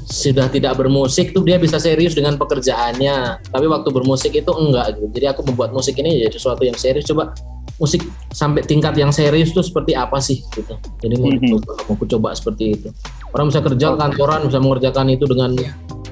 sudah 0.09 0.49
tidak 0.49 0.81
bermusik 0.81 1.37
tuh 1.37 1.45
dia 1.45 1.61
bisa 1.61 1.77
serius 1.77 2.17
dengan 2.17 2.41
pekerjaannya 2.41 3.45
tapi 3.53 3.67
waktu 3.69 3.88
bermusik 3.93 4.33
itu 4.33 4.49
enggak 4.49 4.97
gitu 4.97 5.07
jadi 5.12 5.37
aku 5.37 5.45
membuat 5.45 5.77
musik 5.77 5.95
ini 6.01 6.25
jadi 6.25 6.33
sesuatu 6.33 6.64
yang 6.64 6.75
serius 6.75 7.05
coba 7.07 7.37
musik 7.77 8.03
sampai 8.38 8.62
tingkat 8.62 8.94
yang 8.94 9.11
serius 9.11 9.51
tuh 9.51 9.66
seperti 9.66 9.98
apa 9.98 10.22
sih 10.22 10.46
gitu. 10.55 10.79
Jadi 11.03 11.14
mau 11.18 11.27
Mhm. 11.29 11.59
coba 11.59 11.70
mau 11.83 11.92
aku 11.92 12.05
coba 12.07 12.29
seperti 12.31 12.64
itu. 12.70 12.88
Orang 13.35 13.51
bisa 13.51 13.59
kerja 13.59 13.98
kantoran 13.98 14.46
bisa 14.46 14.62
mengerjakan 14.62 15.11
itu 15.11 15.27
dengan 15.27 15.51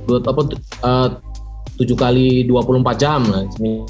dua 0.02 0.18
apa 0.20 0.40
tu- 0.42 0.58
eh, 0.58 1.08
tujuh 1.76 1.94
kali 1.94 2.42
24 2.42 2.98
jam 2.98 3.22
lah 3.22 3.46
seminggu 3.54 3.86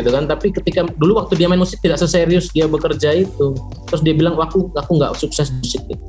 gitu 0.00 0.08
kan. 0.08 0.24
Tapi 0.24 0.48
ketika 0.50 0.88
dulu 0.96 1.20
waktu 1.20 1.36
dia 1.36 1.44
main 1.44 1.60
musik 1.60 1.76
tidak 1.78 2.00
seserius 2.00 2.48
dia 2.48 2.64
bekerja 2.64 3.12
itu. 3.12 3.52
Terus 3.84 4.00
dia 4.00 4.14
bilang 4.16 4.40
aku 4.40 4.72
aku 4.72 4.90
nggak 4.96 5.12
sukses 5.14 5.52
musik. 5.52 5.84
Gitu. 5.84 6.00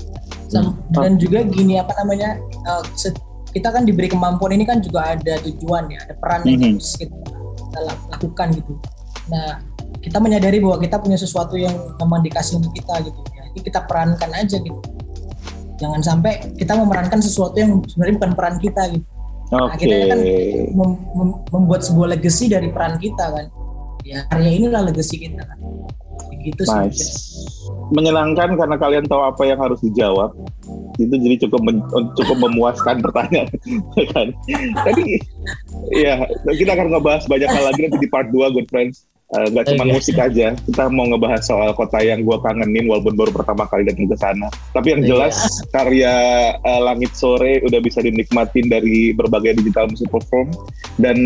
Sam- 0.48 0.80
dan 0.94 1.18
juga 1.18 1.44
gini 1.44 1.76
apa 1.76 1.92
namanya 1.98 2.40
uh, 2.64 2.86
se- 2.94 3.12
kita 3.50 3.68
kan 3.68 3.84
diberi 3.84 4.08
kemampuan 4.08 4.54
ini 4.54 4.64
kan 4.64 4.80
juga 4.80 5.12
ada 5.12 5.42
tujuan 5.42 5.90
ya 5.90 6.00
ada 6.06 6.14
peran 6.16 6.46
yang 6.46 6.56
Mhm. 6.56 6.72
harus 6.78 6.92
kita, 6.96 7.16
kita 7.58 7.80
la- 7.82 8.02
lakukan 8.14 8.48
gitu. 8.54 8.74
Nah 9.28 9.60
kita 10.06 10.22
menyadari 10.22 10.62
bahwa 10.62 10.78
kita 10.78 11.02
punya 11.02 11.18
sesuatu 11.18 11.58
yang 11.58 11.74
memang 11.98 12.22
dikasih 12.22 12.62
untuk 12.62 12.72
kita 12.78 13.02
gitu 13.02 13.20
ya 13.34 13.44
jadi 13.58 13.62
kita 13.66 13.80
perankan 13.90 14.30
aja 14.38 14.58
gitu 14.62 14.80
jangan 15.82 16.00
sampai 16.06 16.54
kita 16.56 16.78
memerankan 16.78 17.20
sesuatu 17.20 17.58
yang 17.58 17.82
sebenarnya 17.90 18.16
bukan 18.22 18.32
peran 18.38 18.56
kita 18.62 18.84
gitu 18.94 19.06
Oke. 19.46 19.62
Nah, 19.62 19.78
kita 19.78 19.96
kan 20.10 20.20
mem- 20.74 21.02
mem- 21.14 21.42
membuat 21.54 21.86
sebuah 21.86 22.18
legacy 22.18 22.50
dari 22.50 22.74
peran 22.74 22.98
kita 22.98 23.30
kan 23.30 23.46
ya 24.02 24.26
karya 24.30 24.52
inilah 24.58 24.82
legacy 24.86 25.22
kita 25.22 25.42
kan 25.42 25.58
gitu 26.46 26.62
sih. 26.62 26.78
Nice. 26.78 27.10
Menyenangkan 27.90 28.54
karena 28.54 28.78
kalian 28.78 29.06
tahu 29.10 29.22
apa 29.26 29.44
yang 29.50 29.58
harus 29.58 29.82
dijawab. 29.82 30.30
Itu 31.02 31.18
jadi 31.18 31.36
cukup 31.46 31.62
men- 31.66 31.86
cukup 32.14 32.38
memuaskan 32.38 33.02
pertanyaan, 33.06 33.50
ya 33.98 34.06
kan? 34.14 34.28
Tadi 34.86 35.04
ya 35.90 36.14
kita 36.54 36.78
akan 36.78 36.88
ngebahas 36.94 37.26
banyak 37.26 37.50
hal 37.50 37.64
lagi 37.66 37.80
nanti 37.90 37.98
di 37.98 38.10
part 38.10 38.30
2 38.30 38.56
good 38.56 38.70
friends. 38.70 39.10
Eh, 39.26 39.50
Nggak 39.50 39.74
cuma 39.74 39.90
Oke. 39.90 39.94
musik 39.98 40.18
aja, 40.22 40.54
kita 40.54 40.84
mau 40.94 41.10
ngebahas 41.10 41.42
soal 41.42 41.74
kota 41.74 41.98
yang 41.98 42.22
gue 42.22 42.38
kangenin 42.46 42.86
walaupun 42.86 43.18
baru 43.18 43.34
pertama 43.34 43.66
kali 43.66 43.82
datang 43.82 44.06
ke 44.06 44.18
sana. 44.22 44.54
Tapi 44.70 44.94
yang 44.94 45.02
Iya. 45.02 45.10
jelas 45.10 45.36
karya 45.74 46.14
eh, 46.62 46.82
Langit 46.86 47.18
Sore 47.18 47.58
udah 47.66 47.82
bisa 47.82 48.06
dinikmatin 48.06 48.70
dari 48.70 49.18
berbagai 49.18 49.58
digital 49.58 49.90
music 49.90 50.14
platform 50.14 50.54
dan 51.02 51.18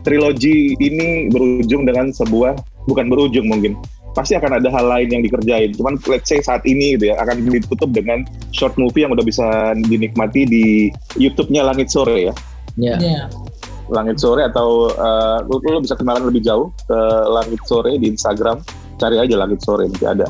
trilogi 0.00 0.72
ini 0.80 1.28
berujung 1.28 1.84
dengan 1.84 2.08
sebuah 2.08 2.56
bukan 2.88 3.06
berujung 3.12 3.44
mungkin 3.44 3.76
pasti 4.16 4.34
akan 4.34 4.58
ada 4.58 4.72
hal 4.72 4.88
lain 4.88 5.12
yang 5.12 5.22
dikerjain. 5.22 5.76
Cuman 5.76 6.00
let's 6.08 6.26
say 6.26 6.40
saat 6.40 6.64
ini 6.64 6.96
gitu 6.96 7.12
ya 7.12 7.20
akan 7.20 7.44
ditutup 7.46 7.92
dengan 7.92 8.24
short 8.50 8.74
movie 8.80 9.04
yang 9.04 9.12
udah 9.14 9.22
bisa 9.22 9.44
dinikmati 9.86 10.42
di 10.48 10.64
YouTube-nya 11.20 11.62
Langit 11.68 11.92
Sore 11.92 12.32
ya. 12.32 12.34
ya 12.80 12.94
ya 12.98 13.22
Langit 13.88 14.20
Sore 14.20 14.44
atau 14.44 14.92
uh, 14.92 15.40
lu, 15.48 15.60
lu 15.64 15.80
bisa 15.80 15.96
kenalan 15.96 16.28
lebih 16.28 16.44
jauh 16.44 16.68
ke 16.84 16.98
Langit 17.32 17.60
Sore 17.64 17.96
di 17.96 18.12
Instagram. 18.12 18.60
Cari 18.98 19.16
aja 19.16 19.34
Langit 19.38 19.64
Sore 19.64 19.88
nanti 19.88 20.04
ada 20.04 20.26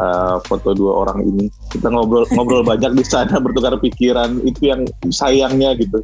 uh, 0.00 0.36
foto 0.46 0.72
dua 0.72 1.04
orang 1.06 1.20
ini. 1.26 1.46
Kita 1.68 1.92
ngobrol 1.92 2.24
ngobrol 2.32 2.64
banyak 2.64 2.96
di 2.96 3.04
sana 3.04 3.36
bertukar 3.38 3.76
pikiran. 3.76 4.40
Itu 4.46 4.72
yang 4.72 4.88
sayangnya 5.12 5.76
gitu. 5.76 6.00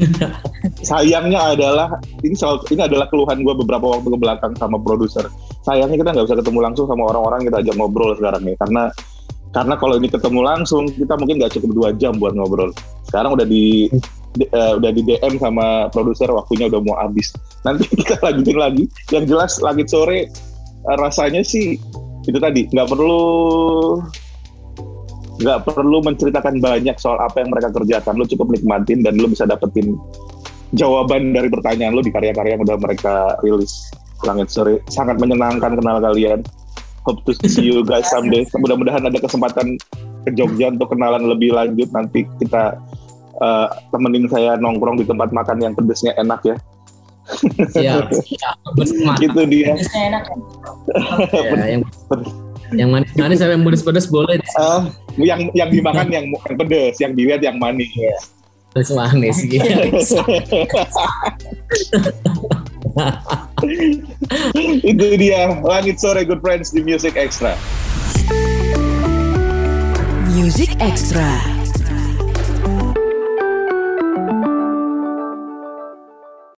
sayangnya 0.88 1.52
adalah 1.52 2.00
ini 2.24 2.32
soal 2.32 2.64
ini 2.72 2.80
adalah 2.80 3.04
keluhan 3.12 3.44
gue 3.44 3.52
beberapa 3.52 3.84
waktu 3.84 4.08
ke 4.08 4.18
belakang 4.18 4.52
sama 4.56 4.80
produser. 4.80 5.28
Sayangnya 5.62 6.00
kita 6.00 6.10
nggak 6.16 6.26
bisa 6.26 6.38
ketemu 6.40 6.58
langsung 6.64 6.86
sama 6.88 7.12
orang-orang 7.12 7.46
kita 7.46 7.56
ajak 7.60 7.74
ngobrol 7.76 8.16
sekarang 8.16 8.42
ya 8.48 8.56
karena 8.64 8.82
karena 9.50 9.74
kalau 9.76 9.98
ini 9.98 10.08
ketemu 10.08 10.40
langsung 10.46 10.86
kita 10.88 11.14
mungkin 11.18 11.42
nggak 11.42 11.52
cukup 11.58 11.70
dua 11.74 11.88
jam 11.98 12.16
buat 12.16 12.32
ngobrol. 12.32 12.70
Sekarang 13.04 13.34
udah 13.36 13.44
di 13.44 13.90
eh, 14.38 14.72
udah 14.78 14.90
di 14.94 15.02
DM 15.02 15.42
sama 15.42 15.90
produser 15.90 16.30
waktunya 16.30 16.70
udah 16.70 16.80
mau 16.84 16.96
habis. 16.98 17.34
Nanti 17.66 17.86
kita 18.00 18.20
lanjutin 18.22 18.58
lagi. 18.58 18.84
Yang 19.10 19.24
jelas 19.34 19.52
langit 19.64 19.90
sore 19.90 20.30
eh, 20.86 20.96
rasanya 20.98 21.42
sih 21.42 21.80
itu 22.28 22.38
tadi 22.38 22.68
nggak 22.68 22.88
perlu 22.92 23.16
nggak 25.40 25.72
perlu 25.72 26.04
menceritakan 26.04 26.60
banyak 26.60 27.00
soal 27.00 27.16
apa 27.18 27.42
yang 27.42 27.50
mereka 27.50 27.72
kerjakan. 27.72 28.14
Lu 28.20 28.26
cukup 28.28 28.52
nikmatin 28.54 29.02
dan 29.02 29.16
lu 29.16 29.26
bisa 29.26 29.48
dapetin 29.48 29.96
jawaban 30.76 31.34
dari 31.34 31.50
pertanyaan 31.50 31.98
lu 31.98 32.02
di 32.04 32.14
karya-karya 32.14 32.54
yang 32.54 32.62
udah 32.62 32.78
mereka 32.78 33.14
rilis. 33.42 33.90
Langit 34.22 34.52
sore 34.52 34.84
sangat 34.92 35.16
menyenangkan 35.16 35.80
kenal 35.80 35.98
kalian. 35.98 36.44
Hope 37.08 37.24
to 37.24 37.32
see 37.48 37.64
you 37.64 37.80
guys 37.80 38.06
someday. 38.12 38.44
Mudah-mudahan 38.52 39.00
ada 39.08 39.16
kesempatan 39.16 39.80
ke 40.28 40.30
Jogja 40.36 40.68
untuk 40.68 40.92
kenalan 40.92 41.24
lebih 41.24 41.56
lanjut. 41.56 41.88
Nanti 41.96 42.28
kita 42.36 42.76
eh, 43.40 43.66
temenin 43.90 44.28
saya 44.28 44.56
nongkrong 44.56 45.00
di 45.00 45.06
tempat 45.08 45.32
makan 45.32 45.58
yang 45.60 45.72
pedesnya 45.74 46.12
enak 46.16 46.40
ya. 46.44 46.56
siap 47.70 48.10
siap. 48.26 48.58
Itu 49.22 49.42
dia. 49.46 49.74
Biasanya 49.76 50.06
enak 50.10 50.24
ya. 50.26 50.36
Ya, 51.30 51.64
yang 51.78 51.82
yang 52.70 52.88
manis-manis 52.90 53.38
sampai 53.38 53.54
yang 53.58 53.66
pedes-pedes 53.66 54.06
boleh 54.06 54.38
Eh, 54.38 54.82
yang 55.18 55.50
yang 55.54 55.70
dimakan 55.70 56.06
yang, 56.10 56.26
yang 56.30 56.56
pedes, 56.58 56.98
yang 57.02 57.12
dilihat 57.14 57.42
yang 57.42 57.58
manis. 57.58 57.90
pedes 58.70 58.90
manis 58.94 59.42
gitu. 59.46 59.66
Itu 64.86 65.04
dia 65.18 65.50
langit 65.62 65.98
sore 65.98 66.22
good 66.22 66.40
friends 66.42 66.70
di 66.70 66.82
Music 66.82 67.14
Extra. 67.18 67.54
Music 70.30 70.70
Extra. 70.78 71.59